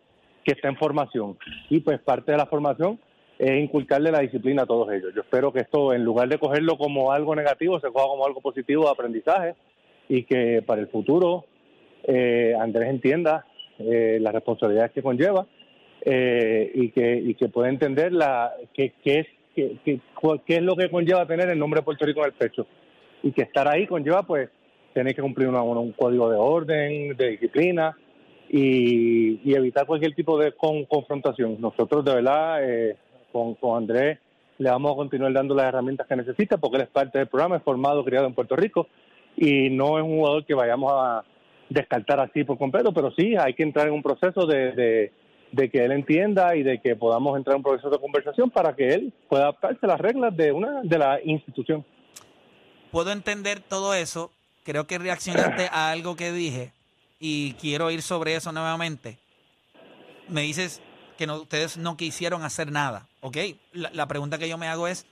que 0.45 0.53
está 0.53 0.69
en 0.69 0.77
formación. 0.77 1.37
Y 1.71 1.81
pues 1.81 2.01
parte 2.01 2.33
de 2.33 2.39
la 2.39 2.47
formación 2.47 2.99
es 3.39 3.61
inculcarle 3.61 4.11
la 4.13 4.21
disciplina 4.21 4.63
a 4.63 4.67
todos 4.67 4.93
ellos. 4.93 5.13
Yo 5.15 5.23
espero 5.23 5.53
que 5.53 5.61
esto, 5.61 5.93
en 5.93 6.05
lugar 6.05 6.29
de 6.29 6.39
cogerlo 6.39 6.77
como 6.77 7.13
algo 7.13 7.35
negativo, 7.35 7.81
se 7.81 7.91
coja 7.91 8.07
como 8.07 8.27
algo 8.27 8.41
positivo 8.41 8.85
de 8.85 8.91
aprendizaje 8.91 9.55
y 10.09 10.25
que 10.25 10.63
para 10.67 10.81
el 10.81 10.89
futuro 10.89 11.45
eh, 12.05 12.55
Andrés 12.59 12.91
entienda 12.91 13.47
eh, 13.79 14.19
las 14.21 14.35
responsabilidades 14.35 14.93
que 14.93 15.03
conlleva 15.03 15.47
eh, 16.05 16.71
y 16.75 16.91
que 16.91 17.15
y 17.17 17.35
que 17.35 17.49
pueda 17.49 17.69
entender 17.69 18.13
la 18.13 18.53
que, 18.75 18.93
que 19.03 19.21
es 19.21 19.27
que, 19.55 19.77
que- 19.85 20.01
qué 20.47 20.57
es 20.57 20.63
lo 20.63 20.77
que 20.77 20.91
conlleva 20.91 21.27
tener 21.27 21.49
el 21.51 21.59
nombre 21.59 21.81
de 21.81 21.85
Puerto 21.85 22.05
Rico 22.07 22.21
en 22.21 22.27
el 22.27 22.33
pecho 22.33 22.67
y 23.23 23.33
que 23.33 23.43
estar 23.43 23.69
ahí 23.69 23.87
conlleva 23.87 24.23
pues 24.23 24.49
tener 24.95 25.15
que 25.15 25.23
cumplir 25.23 25.49
una- 25.49 25.63
un 25.63 25.93
código 25.93 26.29
de 26.31 26.37
orden, 26.37 27.17
de 27.17 27.31
disciplina 27.31 27.97
y, 28.51 29.55
evitar 29.55 29.87
cualquier 29.87 30.15
tipo 30.15 30.39
de 30.39 30.53
con- 30.53 30.85
confrontación. 30.85 31.57
Nosotros 31.61 32.05
de 32.05 32.15
verdad 32.15 32.59
eh, 32.63 32.97
con, 33.33 33.55
con 33.55 33.77
Andrés 33.79 34.19
le 34.59 34.71
vamos 34.71 34.93
a 34.93 34.97
continuar 34.97 35.33
dando 35.33 35.55
las 35.55 35.67
herramientas 35.67 36.07
que 36.07 36.17
necesita 36.17 36.59
porque 36.59 36.77
él 36.77 36.83
es 36.83 36.89
parte 36.89 37.19
del 37.19 37.29
programa, 37.29 37.57
es 37.57 37.63
formado, 37.63 38.05
criado 38.05 38.27
en 38.27 38.35
Puerto 38.35 38.55
Rico 38.57 38.87
y 39.37 39.71
no 39.71 39.99
es 39.99 40.05
un 40.05 40.19
jugador 40.19 40.45
que 40.45 40.55
vayamos 40.55 40.93
a 40.95 41.25
descartar 41.71 42.21
así 42.21 42.45
por 42.45 42.59
completo, 42.59 42.93
pero 42.93 43.11
sí 43.13 43.35
hay 43.35 43.55
que 43.55 43.63
entrar 43.63 43.89
en 43.89 43.95
un 43.95 44.03
proceso 44.03 44.47
de, 44.47 44.73
de, 44.73 45.13
de 45.53 45.71
que 45.71 45.85
él 45.85 45.93
entienda 45.93 46.57
y 46.57 46.63
de 46.63 46.81
que 46.81 46.97
podamos 46.97 47.37
entrar 47.37 47.55
en 47.55 47.59
un 47.59 47.63
proceso 47.63 47.91
de 47.91 48.01
conversación 48.01 48.51
para 48.51 48.75
que 48.75 48.95
él 48.95 49.13
pueda 49.29 49.45
adaptarse 49.45 49.79
a 49.83 49.87
las 49.87 50.01
reglas 50.01 50.37
de 50.37 50.51
una 50.51 50.81
de 50.83 50.99
la 50.99 51.21
institución. 51.23 51.85
Puedo 52.91 53.13
entender 53.13 53.61
todo 53.61 53.95
eso. 53.95 54.31
Creo 54.65 54.87
que 54.87 54.99
reaccionaste 54.99 55.69
a 55.71 55.91
algo 55.91 56.17
que 56.17 56.33
dije 56.33 56.73
y 57.21 57.53
quiero 57.55 57.91
ir 57.91 58.03
sobre 58.03 58.35
eso 58.35 58.51
nuevamente. 58.53 59.19
Me 60.29 60.43
dices 60.43 60.81
que 61.19 61.27
ustedes 61.27 61.77
no 61.77 61.97
quisieron 61.97 62.43
hacer 62.43 62.73
nada, 62.73 63.07
¿ok? 63.21 63.37
La, 63.73 63.91
la 63.93 64.07
pregunta 64.07 64.39
que 64.39 64.49
yo 64.49 64.57
me 64.57 64.69
hago 64.69 64.89
es, 64.89 65.07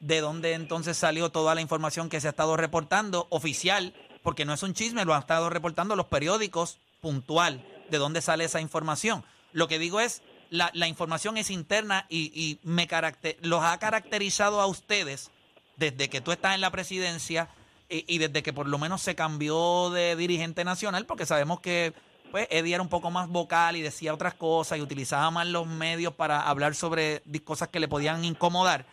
¿de 0.00 0.20
dónde 0.20 0.52
entonces 0.52 0.96
salió 0.96 1.30
toda 1.30 1.54
la 1.54 1.60
información 1.60 2.08
que 2.08 2.20
se 2.20 2.28
ha 2.28 2.30
estado 2.30 2.56
reportando 2.56 3.26
oficial? 3.30 3.92
Porque 4.22 4.44
no 4.44 4.52
es 4.52 4.62
un 4.62 4.74
chisme, 4.74 5.04
lo 5.04 5.14
han 5.14 5.20
estado 5.20 5.50
reportando 5.50 5.96
los 5.96 6.06
periódicos 6.06 6.78
puntual. 7.00 7.64
¿De 7.90 7.98
dónde 7.98 8.22
sale 8.22 8.44
esa 8.44 8.60
información? 8.60 9.24
Lo 9.54 9.68
que 9.68 9.78
digo 9.78 10.00
es, 10.00 10.20
la, 10.50 10.70
información 10.86 11.38
es 11.38 11.50
interna 11.50 12.06
y, 12.10 12.58
me 12.64 12.86
caracter, 12.86 13.38
los 13.40 13.62
ha 13.62 13.78
caracterizado 13.78 14.60
a 14.60 14.66
ustedes 14.66 15.30
desde 15.76 16.10
que 16.10 16.20
tú 16.20 16.32
estás 16.32 16.54
en 16.54 16.60
la 16.60 16.70
presidencia 16.70 17.48
y, 17.88 18.04
y 18.12 18.18
desde 18.18 18.42
que 18.42 18.52
por 18.52 18.68
lo 18.68 18.78
menos 18.78 19.00
se 19.00 19.14
cambió 19.14 19.90
de 19.90 20.16
dirigente 20.16 20.64
nacional, 20.64 21.06
porque 21.06 21.24
sabemos 21.24 21.60
que 21.60 21.94
pues, 22.34 22.48
Eddie 22.50 22.74
era 22.74 22.82
un 22.82 22.88
poco 22.88 23.12
más 23.12 23.28
vocal 23.28 23.76
y 23.76 23.80
decía 23.80 24.12
otras 24.12 24.34
cosas 24.34 24.76
y 24.76 24.80
utilizaba 24.80 25.30
más 25.30 25.46
los 25.46 25.68
medios 25.68 26.14
para 26.14 26.40
hablar 26.40 26.74
sobre 26.74 27.22
cosas 27.44 27.68
que 27.68 27.78
le 27.78 27.86
podían 27.86 28.24
incomodar. 28.24 28.86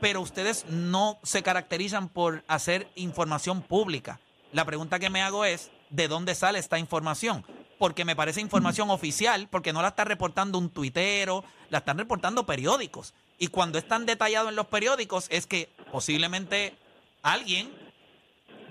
Pero 0.00 0.20
ustedes 0.20 0.66
no 0.66 1.20
se 1.22 1.44
caracterizan 1.44 2.08
por 2.08 2.42
hacer 2.48 2.88
información 2.96 3.62
pública. 3.62 4.18
La 4.50 4.64
pregunta 4.64 4.98
que 4.98 5.08
me 5.08 5.22
hago 5.22 5.44
es, 5.44 5.70
¿de 5.90 6.08
dónde 6.08 6.34
sale 6.34 6.58
esta 6.58 6.80
información? 6.80 7.44
Porque 7.78 8.04
me 8.04 8.16
parece 8.16 8.40
información 8.40 8.90
oficial, 8.90 9.48
porque 9.50 9.72
no 9.72 9.82
la 9.82 9.88
está 9.88 10.04
reportando 10.04 10.58
un 10.58 10.70
tuitero, 10.70 11.44
la 11.70 11.78
están 11.78 11.98
reportando 11.98 12.44
periódicos. 12.44 13.14
Y 13.38 13.48
cuando 13.48 13.78
es 13.78 13.86
tan 13.86 14.04
detallado 14.04 14.48
en 14.48 14.56
los 14.56 14.66
periódicos 14.66 15.26
es 15.30 15.46
que 15.46 15.68
posiblemente 15.92 16.76
alguien 17.22 17.72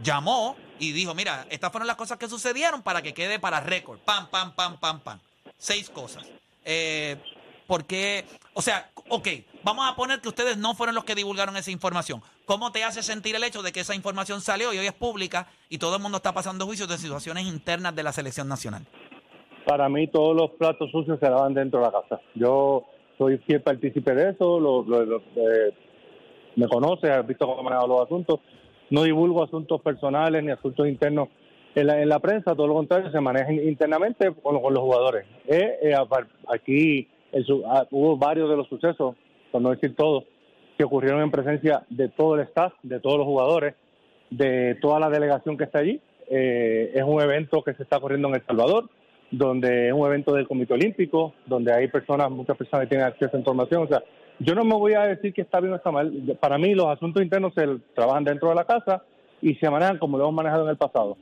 llamó 0.03 0.57
y 0.79 0.91
dijo, 0.91 1.15
mira, 1.15 1.47
estas 1.49 1.71
fueron 1.71 1.87
las 1.87 1.95
cosas 1.95 2.17
que 2.17 2.27
sucedieron 2.29 2.83
para 2.83 3.01
que 3.01 3.13
quede 3.13 3.39
para 3.39 3.61
récord. 3.61 3.99
Pam, 3.99 4.29
pam, 4.29 4.53
pam, 4.53 4.77
pam, 4.77 4.99
pam. 4.99 5.19
Seis 5.57 5.89
cosas. 5.89 6.25
Eh, 6.65 7.17
porque, 7.65 8.25
o 8.53 8.61
sea, 8.61 8.89
ok, 9.09 9.27
vamos 9.67 9.85
a 9.91 9.95
poner 9.97 10.21
que 10.21 10.29
ustedes 10.29 10.57
no 10.57 10.73
fueron 10.75 10.95
los 10.95 11.03
que 11.03 11.13
divulgaron 11.13 11.57
esa 11.57 11.71
información. 11.71 12.21
¿Cómo 12.45 12.71
te 12.71 12.85
hace 12.85 13.03
sentir 13.03 13.35
el 13.35 13.43
hecho 13.43 13.61
de 13.61 13.73
que 13.73 13.81
esa 13.81 13.93
información 13.95 14.39
salió 14.39 14.73
y 14.73 14.77
hoy 14.77 14.85
es 14.87 14.93
pública 14.93 15.47
y 15.69 15.77
todo 15.77 15.97
el 15.97 16.01
mundo 16.01 16.17
está 16.17 16.31
pasando 16.33 16.65
juicios 16.65 16.87
de 16.87 16.97
situaciones 16.97 17.45
internas 17.45 17.93
de 17.93 18.03
la 18.03 18.13
selección 18.13 18.47
nacional? 18.47 18.83
Para 19.65 19.89
mí 19.89 20.07
todos 20.07 20.33
los 20.37 20.51
platos 20.51 20.89
sucios 20.91 21.19
se 21.19 21.29
lavan 21.29 21.53
dentro 21.53 21.79
de 21.81 21.85
la 21.87 21.91
casa. 21.91 22.21
Yo 22.33 22.85
soy 23.17 23.39
fiel 23.39 23.61
partícipe 23.61 24.15
de 24.15 24.29
eso, 24.29 24.57
lo, 24.57 24.83
lo- 24.83 25.05
lo- 25.05 25.17
eh, 25.35 25.73
me 26.55 26.67
conoce, 26.69 27.11
has 27.11 27.27
visto 27.27 27.45
cómo 27.45 27.59
he 27.59 27.63
manejado 27.65 27.87
los 27.89 28.05
asuntos. 28.05 28.39
No 28.89 29.03
divulgo 29.03 29.43
asuntos 29.43 29.81
personales 29.81 30.41
ni 30.45 30.51
asuntos 30.51 30.87
internos 30.87 31.27
en 31.75 31.87
la, 31.87 32.01
en 32.01 32.07
la 32.07 32.19
prensa, 32.19 32.55
todo 32.55 32.67
lo 32.67 32.75
contrario, 32.75 33.11
se 33.11 33.19
manejan 33.19 33.55
internamente 33.55 34.33
con, 34.41 34.53
los 34.73 34.79
jugadores. 34.81 35.25
Eh, 35.45 35.77
eh, 35.81 35.95
aquí 36.47 37.07
ah, 37.69 37.85
hubo 37.91 38.15
varios 38.15 38.49
de 38.49 38.55
los 38.55 38.67
sucesos, 38.69 39.15
no 39.59 39.71
decir 39.71 39.95
todos, 39.95 40.25
que 40.77 40.83
ocurrieron 40.83 41.21
en 41.21 41.31
presencia 41.31 41.83
de 41.89 42.09
todo 42.09 42.35
el 42.35 42.41
staff, 42.41 42.73
de 42.83 42.99
todos 42.99 43.17
los 43.17 43.25
jugadores, 43.25 43.75
de 44.29 44.75
toda 44.81 44.99
la 44.99 45.09
delegación 45.09 45.57
que 45.57 45.63
está 45.63 45.79
allí. 45.79 45.99
Eh, 46.29 46.91
es 46.93 47.03
un 47.03 47.21
evento 47.21 47.63
que 47.63 47.73
se 47.73 47.83
está 47.83 47.99
corriendo 47.99 48.27
en 48.27 48.35
El 48.35 48.45
Salvador, 48.45 48.89
donde 49.31 49.87
es 49.87 49.93
un 49.93 50.05
evento 50.05 50.33
del 50.33 50.47
Comité 50.47 50.73
Olímpico, 50.73 51.33
donde 51.45 51.73
hay 51.73 51.87
personas, 51.87 52.29
muchas 52.29 52.57
personas 52.57 52.85
que 52.85 52.89
tienen 52.89 53.07
acceso 53.07 53.35
a 53.35 53.39
información. 53.39 53.83
O 53.83 53.87
sea, 53.87 54.03
yo 54.39 54.53
no 54.53 54.63
me 54.63 54.75
voy 54.75 54.93
a 54.93 55.01
decir 55.07 55.33
que 55.33 55.41
está 55.41 55.59
bien 55.59 55.73
o 55.73 55.77
está 55.77 55.91
mal. 55.91 56.11
Para 56.39 56.57
mí 56.57 56.75
los 56.75 56.87
asuntos 56.87 57.23
internos 57.23 57.53
se 57.55 57.65
trabajan 57.95 58.23
dentro 58.23 58.49
de 58.49 58.55
la 58.55 58.65
casa 58.65 59.03
y 59.41 59.55
se 59.55 59.69
manejan 59.69 59.97
como 59.97 60.17
lo 60.17 60.25
hemos 60.25 60.35
manejado 60.35 60.63
en 60.63 60.69
el 60.69 60.77
pasado. 60.77 61.17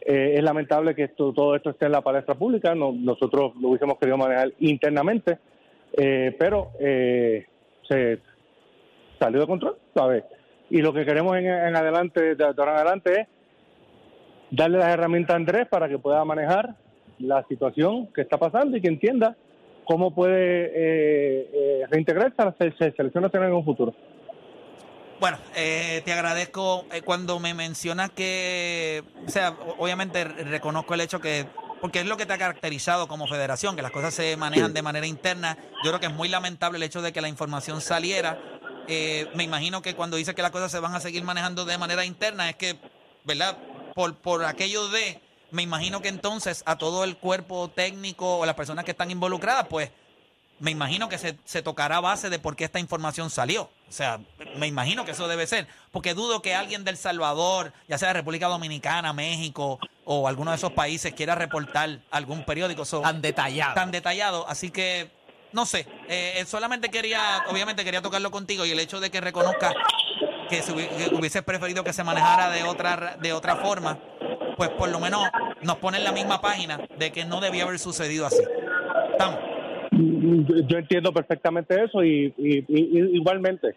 Eh, 0.00 0.34
es 0.36 0.42
lamentable 0.42 0.94
que 0.94 1.04
esto, 1.04 1.32
todo 1.32 1.54
esto 1.56 1.70
esté 1.70 1.86
en 1.86 1.92
la 1.92 2.02
palestra 2.02 2.34
pública. 2.34 2.74
No- 2.74 2.92
nosotros 2.92 3.52
lo 3.60 3.68
hubiésemos 3.70 3.98
querido 3.98 4.16
manejar 4.18 4.52
internamente, 4.60 5.38
eh, 5.96 6.34
pero 6.38 6.70
eh, 6.80 7.46
se 7.88 8.18
salió 9.18 9.40
de 9.40 9.46
control, 9.46 9.76
¿sabes? 9.94 10.24
Y 10.70 10.82
lo 10.82 10.92
que 10.92 11.04
queremos 11.04 11.36
en, 11.36 11.48
adelante, 11.48 12.34
de 12.34 12.44
ahora 12.44 12.72
en 12.72 12.76
adelante, 12.76 13.20
es 13.22 13.28
darle 14.50 14.78
las 14.78 14.88
herramientas 14.88 15.34
a 15.34 15.36
Andrés 15.36 15.66
para 15.68 15.88
que 15.88 15.98
pueda 15.98 16.24
manejar 16.24 16.74
la 17.18 17.44
situación 17.48 18.06
que 18.12 18.20
está 18.22 18.38
pasando 18.38 18.76
y 18.76 18.80
que 18.80 18.88
entienda 18.88 19.36
cómo 19.84 20.14
puede 20.14 20.66
eh, 20.66 21.50
eh, 21.52 21.86
reintegrarse 21.90 22.34
a 22.38 22.44
la 22.46 22.54
se- 22.58 22.72
se- 22.72 22.92
selección 22.92 23.22
nacional 23.24 23.48
en 23.48 23.54
un 23.56 23.64
futuro. 23.64 23.94
Bueno, 25.20 25.36
eh, 25.56 26.00
te 26.04 26.12
agradezco 26.12 26.84
eh, 26.92 27.02
cuando 27.02 27.40
me 27.40 27.52
mencionas 27.54 28.10
que, 28.10 29.02
o 29.26 29.28
sea, 29.30 29.54
obviamente 29.78 30.22
re- 30.24 30.44
reconozco 30.44 30.94
el 30.94 31.00
hecho 31.00 31.20
que, 31.20 31.44
porque 31.80 32.00
es 32.00 32.06
lo 32.06 32.16
que 32.16 32.26
te 32.26 32.32
ha 32.32 32.38
caracterizado 32.38 33.08
como 33.08 33.26
federación, 33.26 33.76
que 33.76 33.82
las 33.82 33.90
cosas 33.90 34.14
se 34.14 34.36
manejan 34.36 34.72
de 34.72 34.82
manera 34.82 35.06
interna. 35.06 35.56
Yo 35.84 35.90
creo 35.90 36.00
que 36.00 36.06
es 36.06 36.12
muy 36.12 36.28
lamentable 36.28 36.76
el 36.76 36.82
hecho 36.82 37.02
de 37.02 37.12
que 37.12 37.20
la 37.20 37.28
información 37.28 37.80
saliera. 37.80 38.38
Eh, 38.88 39.28
me 39.34 39.44
imagino 39.44 39.82
que 39.82 39.94
cuando 39.94 40.16
dices 40.16 40.34
que 40.34 40.42
las 40.42 40.50
cosas 40.50 40.72
se 40.72 40.80
van 40.80 40.94
a 40.94 41.00
seguir 41.00 41.22
manejando 41.22 41.64
de 41.64 41.76
manera 41.78 42.04
interna 42.04 42.48
es 42.48 42.56
que, 42.56 42.78
¿verdad? 43.24 43.56
Por, 43.94 44.16
por 44.16 44.44
aquello 44.44 44.88
de, 44.88 45.20
me 45.50 45.62
imagino 45.62 46.00
que 46.00 46.08
entonces 46.08 46.62
a 46.66 46.76
todo 46.76 47.04
el 47.04 47.16
cuerpo 47.16 47.68
técnico 47.68 48.38
o 48.38 48.46
las 48.46 48.54
personas 48.54 48.84
que 48.84 48.92
están 48.92 49.10
involucradas, 49.10 49.66
pues 49.68 49.90
me 50.60 50.70
imagino 50.70 51.08
que 51.08 51.18
se, 51.18 51.36
se 51.44 51.62
tocará 51.62 52.00
base 52.00 52.30
de 52.30 52.38
por 52.38 52.56
qué 52.56 52.64
esta 52.64 52.78
información 52.80 53.30
salió. 53.30 53.62
O 53.88 53.92
sea, 53.92 54.18
me 54.56 54.66
imagino 54.66 55.04
que 55.04 55.12
eso 55.12 55.28
debe 55.28 55.46
ser. 55.46 55.66
Porque 55.92 56.14
dudo 56.14 56.42
que 56.42 56.54
alguien 56.54 56.84
del 56.84 56.96
Salvador, 56.96 57.72
ya 57.88 57.96
sea 57.98 58.08
de 58.08 58.14
República 58.14 58.48
Dominicana, 58.48 59.12
México 59.12 59.78
o 60.04 60.26
alguno 60.28 60.50
de 60.50 60.56
esos 60.56 60.72
países, 60.72 61.14
quiera 61.14 61.34
reportar 61.34 62.00
algún 62.10 62.44
periódico. 62.44 62.84
So, 62.84 63.00
Tan 63.02 63.22
detallado. 63.22 63.74
tan 63.74 63.90
detallado. 63.90 64.46
Así 64.48 64.70
que, 64.70 65.10
no 65.52 65.64
sé. 65.64 65.86
Eh, 66.08 66.44
solamente 66.46 66.90
quería, 66.90 67.44
obviamente 67.48 67.84
quería 67.84 68.02
tocarlo 68.02 68.30
contigo 68.30 68.66
y 68.66 68.72
el 68.72 68.80
hecho 68.80 69.00
de 69.00 69.10
que 69.10 69.20
reconozca 69.20 69.72
que, 70.50 70.62
hubi- 70.64 70.88
que 70.88 71.14
hubieses 71.14 71.42
preferido 71.42 71.84
que 71.84 71.92
se 71.92 72.02
manejara 72.04 72.50
de 72.50 72.64
otra, 72.64 73.16
de 73.20 73.32
otra 73.32 73.56
forma, 73.56 73.98
pues 74.56 74.70
por 74.70 74.88
lo 74.88 74.98
menos 74.98 75.22
nos 75.62 75.76
pone 75.76 75.98
en 75.98 76.04
la 76.04 76.12
misma 76.12 76.40
página 76.40 76.78
de 76.98 77.12
que 77.12 77.24
no 77.24 77.40
debía 77.40 77.62
haber 77.64 77.78
sucedido 77.78 78.26
así. 78.26 78.42
Estamos. 79.12 79.38
Yo 79.98 80.78
entiendo 80.78 81.12
perfectamente 81.12 81.82
eso 81.82 82.04
y, 82.04 82.32
y- 82.38 82.64
igualmente 83.16 83.74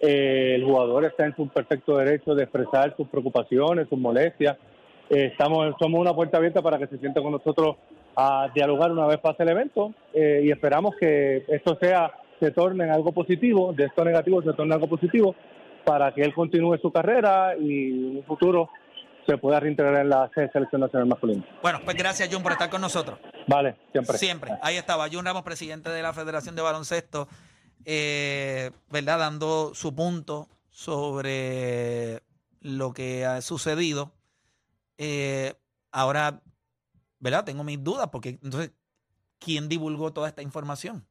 eh, 0.00 0.52
el 0.56 0.64
jugador 0.64 1.04
está 1.06 1.24
en 1.26 1.34
su 1.34 1.48
perfecto 1.48 1.96
derecho 1.96 2.34
de 2.34 2.42
expresar 2.44 2.94
sus 2.96 3.08
preocupaciones, 3.08 3.88
sus 3.88 3.98
molestias. 3.98 4.56
Eh, 5.08 5.26
estamos 5.32 5.74
somos 5.80 6.00
una 6.00 6.14
puerta 6.14 6.36
abierta 6.38 6.60
para 6.62 6.78
que 6.78 6.86
se 6.88 6.98
sienta 6.98 7.22
con 7.22 7.32
nosotros 7.32 7.76
a 8.16 8.50
dialogar 8.54 8.92
una 8.92 9.06
vez 9.06 9.18
pase 9.18 9.42
el 9.42 9.48
evento 9.50 9.94
eh, 10.12 10.42
y 10.44 10.50
esperamos 10.50 10.94
que 11.00 11.44
esto 11.48 11.76
sea 11.80 12.12
se 12.38 12.50
torne 12.50 12.84
en 12.84 12.90
algo 12.90 13.12
positivo, 13.12 13.72
de 13.72 13.84
esto 13.84 14.04
negativo 14.04 14.42
se 14.42 14.52
torne 14.52 14.74
algo 14.74 14.88
positivo 14.88 15.34
para 15.84 16.12
que 16.12 16.22
él 16.22 16.34
continúe 16.34 16.76
su 16.78 16.90
carrera 16.90 17.54
y 17.58 17.90
un 18.16 18.22
futuro 18.24 18.70
se 19.26 19.38
pueda 19.38 19.60
reintegrar 19.60 20.00
en 20.00 20.08
la 20.08 20.30
selección 20.34 20.80
nacional 20.80 21.08
masculina. 21.08 21.46
Bueno, 21.62 21.80
pues 21.84 21.96
gracias, 21.96 22.28
Jun, 22.32 22.42
por 22.42 22.52
estar 22.52 22.70
con 22.70 22.80
nosotros. 22.80 23.18
Vale, 23.46 23.76
siempre. 23.92 24.18
Siempre. 24.18 24.50
Ahí 24.62 24.76
estaba 24.76 25.08
Jun 25.08 25.24
Ramos, 25.24 25.42
presidente 25.42 25.90
de 25.90 26.02
la 26.02 26.12
Federación 26.12 26.56
de 26.56 26.62
Baloncesto, 26.62 27.28
eh, 27.84 28.70
¿verdad? 28.90 29.18
Dando 29.18 29.72
su 29.74 29.94
punto 29.94 30.48
sobre 30.70 32.22
lo 32.60 32.92
que 32.92 33.26
ha 33.26 33.40
sucedido. 33.40 34.12
Eh, 34.98 35.54
ahora, 35.92 36.42
¿verdad? 37.18 37.44
Tengo 37.44 37.64
mis 37.64 37.82
dudas 37.82 38.08
porque 38.12 38.38
entonces, 38.42 38.72
¿quién 39.38 39.68
divulgó 39.68 40.12
toda 40.12 40.28
esta 40.28 40.42
información? 40.42 41.06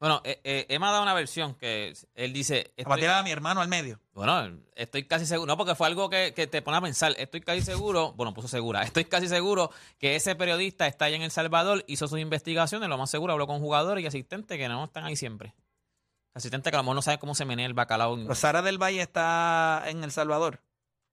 Bueno, 0.00 0.22
eh, 0.24 0.40
eh, 0.44 0.66
Emma 0.70 0.88
ha 0.88 0.92
dado 0.92 1.02
una 1.02 1.12
versión 1.12 1.54
que 1.54 1.92
él 2.14 2.32
dice. 2.32 2.72
A 2.82 2.88
partir 2.88 3.08
a 3.10 3.22
mi 3.22 3.30
hermano 3.30 3.60
al 3.60 3.68
medio. 3.68 4.00
Bueno, 4.14 4.58
estoy 4.74 5.06
casi 5.06 5.26
seguro, 5.26 5.46
no, 5.46 5.56
porque 5.58 5.74
fue 5.74 5.86
algo 5.86 6.08
que, 6.08 6.32
que 6.34 6.46
te 6.46 6.62
pone 6.62 6.78
a 6.78 6.80
pensar, 6.80 7.14
estoy 7.18 7.42
casi 7.42 7.60
seguro, 7.60 8.12
bueno, 8.14 8.32
puso 8.32 8.48
segura, 8.48 8.82
estoy 8.82 9.04
casi 9.04 9.28
seguro 9.28 9.70
que 9.98 10.16
ese 10.16 10.34
periodista 10.34 10.86
está 10.86 11.04
allá 11.04 11.16
en 11.16 11.22
El 11.22 11.30
Salvador, 11.30 11.84
hizo 11.86 12.08
sus 12.08 12.18
investigaciones, 12.18 12.88
lo 12.88 12.96
más 12.96 13.10
seguro 13.10 13.34
habló 13.34 13.46
con 13.46 13.60
jugadores 13.60 14.02
y 14.02 14.06
asistentes 14.06 14.56
que 14.56 14.68
no 14.68 14.84
están 14.84 15.04
ahí 15.04 15.16
siempre. 15.16 15.54
Asistentes 16.32 16.70
que 16.70 16.76
a 16.76 16.78
lo 16.78 16.84
mejor 16.84 16.94
no 16.96 17.02
saben 17.02 17.20
cómo 17.20 17.34
se 17.34 17.44
menea 17.44 17.66
el 17.66 17.74
bacalao. 17.74 18.14
en- 18.14 18.22
Pero 18.22 18.34
Sara 18.36 18.62
del 18.62 18.78
Valle 18.82 19.02
está 19.02 19.82
en 19.86 20.02
El 20.02 20.12
Salvador. 20.12 20.62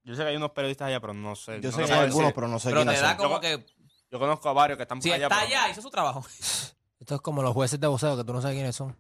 Yo 0.04 0.16
sé 0.16 0.22
que 0.24 0.30
hay 0.30 0.36
unos 0.38 0.52
periodistas 0.52 0.88
allá, 0.88 1.02
pero 1.02 1.14
no 1.14 1.36
sé. 1.36 1.60
Yo 1.60 1.72
no 1.72 1.76
sé 1.78 1.84
que 1.86 1.92
hay 1.92 2.00
algunos, 2.06 2.32
pero 2.34 2.48
no 2.48 2.60
sé 2.60 2.70
pero 2.70 2.82
te 2.82 2.86
quiénes 2.86 3.02
da 3.02 3.10
son. 3.10 3.18
como 3.18 3.36
Yo- 3.36 3.42
que, 3.42 3.66
Yo 4.12 4.20
conozco 4.20 4.48
a 4.48 4.54
varios 4.54 4.78
que 4.78 4.84
están 4.84 5.02
si 5.02 5.10
por 5.10 5.16
allá. 5.16 5.26
está 5.28 5.40
pero- 5.42 5.48
allá, 5.60 5.70
hizo 5.72 5.82
su 5.82 5.90
trabajo. 5.90 6.26
Esto 7.08 7.16
es 7.16 7.22
como 7.22 7.42
los 7.42 7.54
jueces 7.54 7.80
de 7.80 7.88
boxeo 7.88 8.18
que 8.18 8.26
tú 8.26 8.34
no 8.34 8.42
sabes 8.42 8.58
quiénes 8.58 8.76
son. 8.76 8.94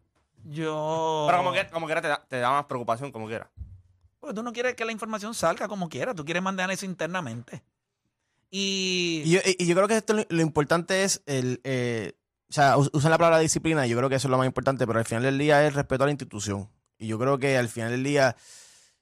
Yo. 0.45 1.25
Pero 1.27 1.39
como 1.39 1.51
que, 1.51 1.67
como 1.67 1.85
quiera 1.87 2.01
te 2.01 2.07
da, 2.07 2.23
te 2.25 2.39
da 2.39 2.51
más 2.51 2.63
preocupación, 2.63 3.11
como 3.11 3.27
quiera. 3.27 3.51
Porque 4.21 4.33
tú 4.33 4.43
no 4.43 4.53
quieres 4.53 4.75
que 4.75 4.85
la 4.85 4.93
información 4.93 5.33
salga 5.33 5.67
como 5.67 5.89
quiera, 5.89 6.15
tú 6.15 6.23
quieres 6.23 6.41
mantener 6.41 6.71
eso 6.71 6.85
internamente. 6.85 7.61
Y, 8.49 9.23
Y 9.25 9.31
yo, 9.31 9.39
y 9.43 9.65
yo 9.65 9.75
creo 9.75 9.89
que 9.89 9.97
esto 9.97 10.13
lo, 10.13 10.23
lo 10.29 10.41
importante 10.41 11.03
es 11.03 11.21
el. 11.25 11.59
eh, 11.65 12.13
o 12.49 12.53
sea, 12.53 12.77
us- 12.77 12.89
usan 12.93 13.11
la 13.11 13.17
palabra 13.17 13.39
disciplina, 13.39 13.85
y 13.85 13.89
yo 13.89 13.97
creo 13.97 14.07
que 14.07 14.15
eso 14.15 14.29
es 14.29 14.31
lo 14.31 14.37
más 14.37 14.47
importante, 14.47 14.87
pero 14.87 14.99
al 14.99 15.05
final 15.05 15.23
del 15.23 15.37
día 15.37 15.61
es 15.63 15.67
el 15.67 15.73
respeto 15.73 16.03
a 16.05 16.07
la 16.07 16.11
institución. 16.11 16.69
Y 16.97 17.07
yo 17.07 17.19
creo 17.19 17.37
que 17.39 17.57
al 17.57 17.67
final 17.67 17.91
del 17.91 18.05
día, 18.05 18.37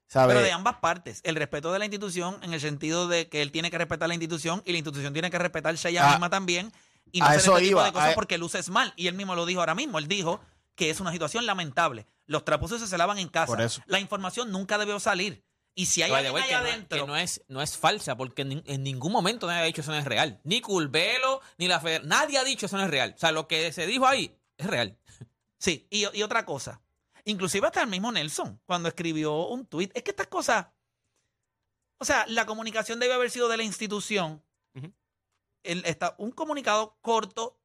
¿sabes? 0.07 0.33
pero 0.35 0.43
de 0.43 0.51
ambas 0.51 0.77
partes, 0.77 1.21
el 1.23 1.35
respeto 1.35 1.71
de 1.71 1.77
la 1.77 1.85
institución 1.85 2.37
en 2.41 2.55
el 2.55 2.59
sentido 2.59 3.07
de 3.07 3.29
que 3.29 3.43
él 3.43 3.51
tiene 3.51 3.69
que 3.69 3.77
respetar 3.77 4.07
la 4.07 4.15
institución 4.15 4.63
y 4.65 4.71
la 4.71 4.79
institución 4.79 5.13
tiene 5.13 5.29
que 5.29 5.37
respetarse 5.37 5.89
ella 5.89 6.07
A- 6.07 6.11
misma 6.13 6.31
también 6.31 6.71
y 7.11 7.19
no 7.19 7.25
a 7.25 7.29
hacer 7.29 7.41
eso 7.41 7.51
este 7.57 7.63
tipo 7.69 7.79
iba, 7.79 7.85
de 7.85 7.93
cosas 7.93 8.11
a- 8.11 8.15
porque 8.15 8.37
luces 8.37 8.69
mal. 8.69 8.93
Y 8.95 9.07
él 9.07 9.13
mismo 9.15 9.35
lo 9.35 9.45
dijo 9.45 9.59
ahora 9.61 9.75
mismo, 9.75 9.97
él 9.99 10.07
dijo 10.07 10.41
que 10.75 10.89
es 10.89 10.99
una 10.99 11.11
situación 11.11 11.45
lamentable. 11.45 12.05
Los 12.25 12.43
trapos 12.43 12.71
se 12.71 12.97
lavan 12.97 13.17
en 13.19 13.29
casa. 13.29 13.47
Por 13.47 13.61
eso. 13.61 13.81
La 13.85 13.99
información 13.99 14.51
nunca 14.51 14.77
debió 14.77 14.99
salir. 14.99 15.43
Y 15.77 15.87
si 15.87 16.01
hay 16.01 16.11
alguien 16.11 16.35
allá 16.35 16.45
que, 16.47 16.53
no, 16.53 16.59
adentro... 16.59 16.99
que 17.01 17.07
no 17.07 17.17
es, 17.17 17.41
no 17.49 17.61
es 17.61 17.77
falsa, 17.77 18.15
porque 18.15 18.43
en 18.43 18.83
ningún 18.83 19.11
momento 19.11 19.45
nadie 19.45 19.61
ha 19.61 19.65
dicho 19.65 19.81
eso 19.81 19.91
no 19.91 19.97
es 19.97 20.05
real. 20.05 20.39
Ni 20.45 20.61
Culvelo, 20.61 21.41
ni 21.57 21.67
la 21.67 21.81
Feder- 21.81 22.03
Nadie 22.05 22.37
ha 22.37 22.43
dicho 22.45 22.65
eso 22.67 22.77
no 22.77 22.83
es 22.83 22.89
real. 22.89 23.13
O 23.15 23.19
sea, 23.19 23.31
lo 23.33 23.47
que 23.49 23.71
se 23.73 23.85
dijo 23.85 24.07
ahí 24.07 24.37
es 24.57 24.67
real. 24.67 24.97
Sí, 25.57 25.87
y, 25.89 26.05
y 26.17 26.21
otra 26.21 26.45
cosa. 26.45 26.81
Inclusive 27.23 27.65
hasta 27.65 27.81
el 27.81 27.87
mismo 27.87 28.11
Nelson, 28.11 28.61
cuando 28.65 28.87
escribió 28.89 29.47
un 29.47 29.65
tuit. 29.65 29.89
Es 29.95 30.03
que 30.03 30.11
estas 30.11 30.27
cosas... 30.27 30.67
O 31.97 32.05
sea, 32.05 32.25
la 32.27 32.45
comunicación 32.45 32.99
debe 32.99 33.13
haber 33.13 33.31
sido 33.31 33.47
de 33.47 33.57
la 33.57 33.63
institución. 33.63 34.43
El- 35.65 35.85
está 35.85 36.15
un 36.17 36.31
comunicado 36.31 36.97
corto. 37.01 37.59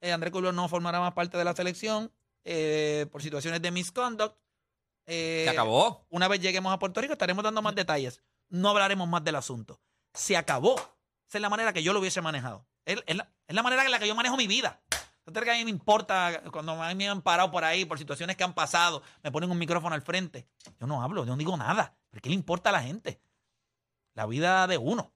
eh, 0.00 0.12
André 0.12 0.30
Culver 0.30 0.54
no 0.54 0.68
formará 0.68 1.00
más 1.00 1.12
parte 1.12 1.36
de 1.36 1.44
la 1.44 1.54
selección 1.54 2.12
eh, 2.44 3.06
por 3.10 3.20
situaciones 3.22 3.60
de 3.60 3.70
misconduct. 3.70 4.36
Eh, 5.06 5.42
Se 5.44 5.50
acabó. 5.50 6.06
Una 6.10 6.28
vez 6.28 6.40
lleguemos 6.40 6.72
a 6.72 6.78
Puerto 6.78 7.00
Rico 7.00 7.12
estaremos 7.14 7.42
dando 7.42 7.62
más 7.62 7.74
detalles. 7.74 8.22
No 8.48 8.68
hablaremos 8.70 9.08
más 9.08 9.24
del 9.24 9.36
asunto. 9.36 9.80
Se 10.14 10.36
acabó. 10.36 10.76
Esa 10.76 11.38
es 11.38 11.42
la 11.42 11.50
manera 11.50 11.72
que 11.72 11.82
yo 11.82 11.92
lo 11.92 12.00
hubiese 12.00 12.20
manejado. 12.22 12.66
Es, 12.84 13.02
es 13.06 13.16
la, 13.16 13.30
es 13.46 13.54
la 13.54 13.62
manera 13.62 13.84
en 13.84 13.90
la 13.90 13.98
que 13.98 14.06
yo 14.08 14.14
manejo 14.14 14.36
mi 14.36 14.46
vida. 14.46 14.80
¿No 15.26 15.32
que 15.42 15.50
a 15.50 15.54
mí 15.54 15.64
me 15.64 15.70
importa 15.70 16.42
cuando 16.50 16.72
a 16.82 16.88
mí 16.88 16.94
me 16.94 17.06
han 17.08 17.20
parado 17.20 17.50
por 17.50 17.62
ahí 17.62 17.84
por 17.84 17.98
situaciones 17.98 18.34
que 18.36 18.44
han 18.44 18.54
pasado? 18.54 19.02
Me 19.22 19.30
ponen 19.30 19.50
un 19.50 19.58
micrófono 19.58 19.94
al 19.94 20.00
frente. 20.00 20.48
Yo 20.80 20.86
no 20.86 21.02
hablo, 21.02 21.24
yo 21.26 21.32
no 21.32 21.36
digo 21.36 21.54
nada. 21.56 21.94
¿Pero 22.08 22.22
qué 22.22 22.30
le 22.30 22.34
importa 22.34 22.70
a 22.70 22.72
la 22.72 22.82
gente? 22.82 23.20
La 24.14 24.24
vida 24.24 24.66
de 24.66 24.78
uno. 24.78 25.12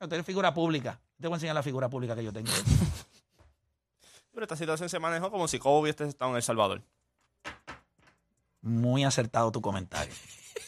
Usted 0.00 0.18
es 0.18 0.26
figura 0.26 0.52
pública. 0.52 1.00
Te 1.20 1.26
voy 1.26 1.34
a 1.34 1.36
enseñar 1.36 1.54
la 1.54 1.62
figura 1.62 1.88
pública 1.88 2.14
que 2.14 2.24
yo 2.24 2.32
tengo. 2.32 2.50
Pero 4.32 4.44
esta 4.44 4.56
situación 4.56 4.88
se 4.88 4.98
manejó 5.00 5.30
como 5.30 5.48
si 5.48 5.58
Kobe 5.58 5.80
hubiese 5.80 6.04
estado 6.04 6.30
en 6.30 6.36
El 6.36 6.42
Salvador. 6.42 6.82
Muy 8.60 9.04
acertado 9.04 9.50
tu 9.50 9.60
comentario. 9.60 10.12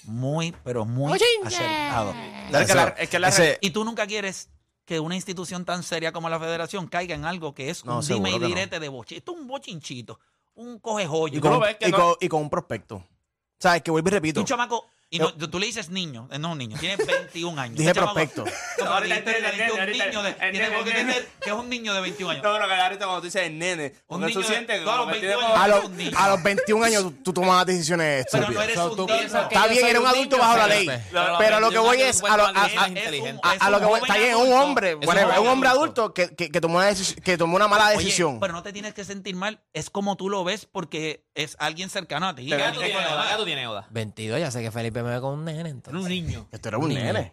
Muy, 0.04 0.52
pero 0.64 0.84
muy 0.84 1.12
acertado. 1.44 2.14
Es 2.52 2.66
que 2.66 2.74
la- 2.74 2.88
es 2.88 3.08
que 3.10 3.18
la- 3.18 3.28
ese- 3.28 3.58
Y 3.60 3.70
tú 3.70 3.84
nunca 3.84 4.06
quieres 4.06 4.48
que 4.84 4.98
una 4.98 5.14
institución 5.14 5.64
tan 5.64 5.82
seria 5.82 6.10
como 6.12 6.28
la 6.28 6.40
federación 6.40 6.88
caiga 6.88 7.14
en 7.14 7.24
algo 7.24 7.54
que 7.54 7.70
es 7.70 7.84
No, 7.84 7.98
un 7.98 8.06
dime 8.06 8.30
y 8.30 8.32
seguro 8.32 8.32
que 8.32 8.40
no. 8.40 8.46
direte 8.48 8.80
de 8.80 8.88
boche. 8.88 9.16
Esto 9.18 9.32
es 9.34 9.38
un 9.40 9.46
bochinchito, 9.46 10.18
un 10.54 10.78
coge 10.80 11.06
joyo. 11.06 11.38
y, 11.38 11.40
lo 11.40 11.50
con, 11.50 11.60
ves 11.60 11.76
que 11.76 11.88
y 11.88 11.92
no- 11.92 11.98
con- 11.98 12.14
y 12.20 12.28
con 12.28 12.42
un 12.42 12.50
prospecto. 12.50 13.04
¿Sabes? 13.58 13.82
Que 13.82 13.90
vuelvo 13.90 14.08
y 14.08 14.12
repito. 14.12 14.40
un 14.40 14.46
chamaco, 14.46 14.86
y 15.11 15.18
no- 15.18 15.33
tú 15.33 15.59
le 15.59 15.66
dices 15.66 15.90
niño, 15.90 16.29
eh, 16.31 16.38
no 16.38 16.49
es 16.49 16.53
un 16.53 16.59
niño, 16.59 16.77
tiene 16.79 16.96
21 17.05 17.61
años. 17.61 17.77
Dije 17.77 17.92
prospecto. 17.94 18.44
Que 21.40 21.51
es 21.51 21.53
un 21.53 21.68
niño 21.68 21.94
de 21.94 22.01
21 22.01 22.31
años. 22.33 22.42
No, 22.44 22.53
pero 22.53 22.66
que 22.68 22.75
ahorita 22.75 23.05
cuando 23.05 23.20
tú 23.20 23.25
dices 23.27 23.42
el 23.42 23.59
nene, 23.59 23.94
Un 24.09 24.20
tú 24.20 24.27
niño 24.27 24.40
de- 24.40 24.46
sientes 24.46 24.79
que 24.79 24.85
todos 24.85 24.96
los 24.99 25.07
como 25.07 25.12
que 25.14 25.20
21 25.20 25.38
tiene 25.38 25.53
como- 25.53 25.57
A, 25.61 25.64
años. 25.64 25.77
los- 25.77 25.85
un 25.90 25.96
niño. 25.96 26.18
a 26.18 26.29
los 26.29 26.42
21 26.42 26.85
años 26.85 27.03
tú, 27.03 27.11
tú 27.25 27.33
tomas 27.33 27.66
decisiones 27.66 28.27
Pero 28.31 28.44
estúpidas. 28.44 28.66
no 28.66 28.73
eres 28.73 28.79
un 28.79 28.96
tú 28.96 29.07
niño. 29.07 29.25
Está 29.25 29.66
bien, 29.66 29.87
eres 29.87 30.01
un 30.01 30.07
adulto 30.07 30.37
niño, 30.37 30.49
bajo 30.49 30.57
la 30.59 30.66
ley. 30.66 30.90
Pero- 31.38 31.61
lo 31.61 31.70
que 31.70 31.79
voy 31.79 32.01
es 32.03 32.23
a 32.23 32.37
lo, 32.37 33.79
que 33.81 33.85
voy, 33.87 34.01
está 34.01 34.16
bien, 34.16 34.31
es 34.31 34.37
un 34.37 34.53
hombre, 34.53 34.96
Es 35.01 35.38
un 35.38 35.49
hombre 35.49 35.68
adulto 35.68 36.14
que, 36.14 36.29
tomó 36.61 36.77
una 36.79 36.87
decisión, 36.87 37.20
que 37.23 37.37
tomó 37.38 37.57
una 37.57 37.68
mala 37.68 37.90
decisión. 37.90 38.38
pero 38.40 38.53
no 38.53 38.62
te 38.62 38.73
tienes 38.73 38.94
que 38.94 39.05
sentir 39.05 39.35
mal. 39.37 39.61
Es 39.73 39.90
como 39.90 40.16
tú 40.16 40.29
lo 40.29 40.44
ves 40.44 40.66
porque 40.70 41.25
es 41.35 41.57
alguien 41.59 41.90
cercano 41.90 42.29
a 42.29 42.35
ti. 42.35 42.46
¿Qué 42.46 42.55
edad 42.55 42.73
tú? 42.75 42.81
¿Qué 42.81 42.90
edad 42.92 43.37
tú 43.37 43.44
tienes, 43.44 43.66
Oda? 43.66 43.87
22, 43.90 44.40
ya 44.40 44.51
sé 44.51 44.62
que 44.62 44.70
Felipe 44.70 44.99
me 45.02 45.10
ve 45.14 45.20
con 45.20 45.38
un 45.38 45.44
nene 45.44 45.68
entonces. 45.70 46.02
Un 46.02 46.08
niño. 46.08 46.48
Esto 46.52 46.68
era 46.68 46.78
un 46.78 46.88
nene. 46.92 47.32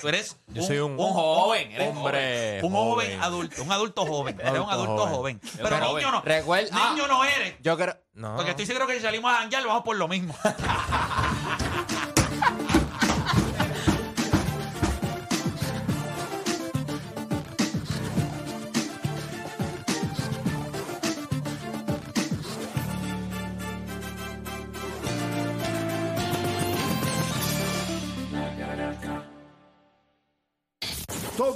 Tú 0.00 0.06
eres 0.08 0.36
Yo 0.46 0.62
soy 0.62 0.78
un, 0.78 0.92
un 0.92 1.12
joven, 1.12 1.72
eres 1.72 1.88
hombre. 1.88 2.60
un 2.62 2.72
joven 2.72 3.20
adulto, 3.20 3.62
un 3.64 3.72
adulto 3.72 4.06
joven. 4.06 4.38
Eres 4.40 4.60
un 4.60 4.70
Adulto 4.70 4.96
joven. 5.06 5.14
joven. 5.14 5.40
Pero 5.56 5.68
Pero 5.68 5.94
niño 5.96 6.10
no. 6.12 6.22
Recuerda- 6.22 6.70
ah. 6.72 6.90
Niño 6.94 7.08
no 7.08 7.24
eres. 7.24 7.54
Yo 7.62 7.76
creo. 7.76 7.96
No. 8.14 8.36
Porque 8.36 8.50
estoy 8.52 8.66
seguro 8.66 8.86
que 8.86 8.94
si 8.94 9.00
salimos 9.00 9.32
a 9.32 9.38
janguear 9.38 9.66
vamos 9.66 9.82
por 9.82 9.96
lo 9.96 10.06
mismo. 10.06 10.34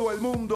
Todo 0.01 0.13
el 0.13 0.21
mundo 0.23 0.41